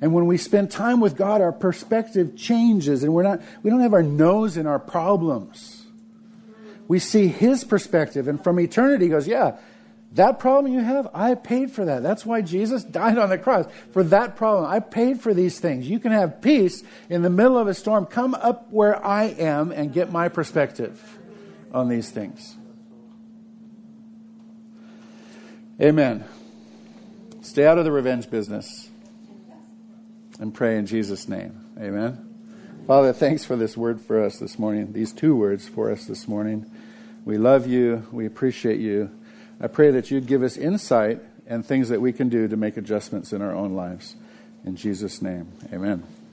And 0.01 0.14
when 0.14 0.26
we 0.26 0.37
spend 0.37 0.70
time 0.70 1.01
with 1.01 1.16
God, 1.16 1.41
our 1.41 1.51
perspective 1.51 2.37
changes 2.37 3.03
and 3.03 3.12
we're 3.12 3.24
not, 3.24 3.43
we 3.64 3.70
don't 3.70 3.80
have 3.80 3.95
our 3.95 4.03
nose 4.05 4.57
in 4.57 4.68
our 4.68 4.78
problems. 4.78 5.84
We 6.89 6.99
see 6.99 7.28
His 7.28 7.64
perspective, 7.64 8.28
and 8.28 8.43
from 8.43 8.61
eternity, 8.61 9.07
He 9.07 9.11
goes, 9.11 9.26
Yeah, 9.26 9.57
that 10.14 10.39
problem 10.39 10.72
you 10.72 10.80
have, 10.80 11.09
I 11.12 11.35
paid 11.35 11.72
for 11.72 11.85
that. 11.87 12.03
That's 12.03 12.24
why 12.24 12.41
Jesus 12.41 12.85
died 12.85 13.18
on 13.18 13.30
the 13.30 13.39
cross. 13.39 13.66
For 13.93 14.05
that 14.05 14.37
problem, 14.37 14.70
I 14.70 14.80
paid 14.80 15.20
for 15.20 15.35
these 15.35 15.59
things. 15.59 15.89
You 15.89 15.99
can 15.99 16.12
have 16.12 16.41
peace 16.41 16.82
in 17.09 17.22
the 17.22 17.30
middle 17.30 17.59
of 17.59 17.66
a 17.66 17.74
storm. 17.74 18.07
Come 18.07 18.35
up 18.35 18.70
where 18.70 19.05
I 19.05 19.24
am 19.24 19.72
and 19.72 19.93
get 19.93 20.12
my 20.12 20.28
perspective 20.28 21.18
on 21.72 21.89
these 21.89 22.11
things. 22.11 22.57
Amen. 25.80 26.24
Stay 27.43 27.66
out 27.66 27.78
of 27.78 27.85
the 27.85 27.91
revenge 27.91 28.30
business 28.30 28.89
and 30.39 30.55
pray 30.55 30.78
in 30.78 30.87
Jesus' 30.87 31.28
name. 31.28 31.61
Amen. 31.78 32.30
Father, 32.87 33.12
thanks 33.12 33.45
for 33.45 33.57
this 33.57 33.76
word 33.76 34.01
for 34.01 34.22
us 34.22 34.39
this 34.39 34.59
morning, 34.59 34.93
these 34.93 35.12
two 35.12 35.35
words 35.35 35.68
for 35.68 35.91
us 35.91 36.05
this 36.05 36.28
morning. 36.28 36.70
We 37.24 37.38
love 37.38 37.66
you. 37.66 38.06
We 38.12 38.26
appreciate 38.26 38.80
you. 38.80 39.10
I 39.60 39.66
pray 39.66 39.90
that 39.90 40.10
you'd 40.10 40.26
give 40.26 40.42
us 40.42 40.56
insight 40.56 41.20
and 41.46 41.64
things 41.64 41.88
that 41.88 42.00
we 42.00 42.12
can 42.12 42.28
do 42.28 42.48
to 42.48 42.56
make 42.56 42.76
adjustments 42.76 43.32
in 43.32 43.40
our 43.40 43.52
own 43.54 43.74
lives. 43.74 44.16
In 44.64 44.76
Jesus' 44.76 45.20
name, 45.22 45.52
amen. 45.72 46.02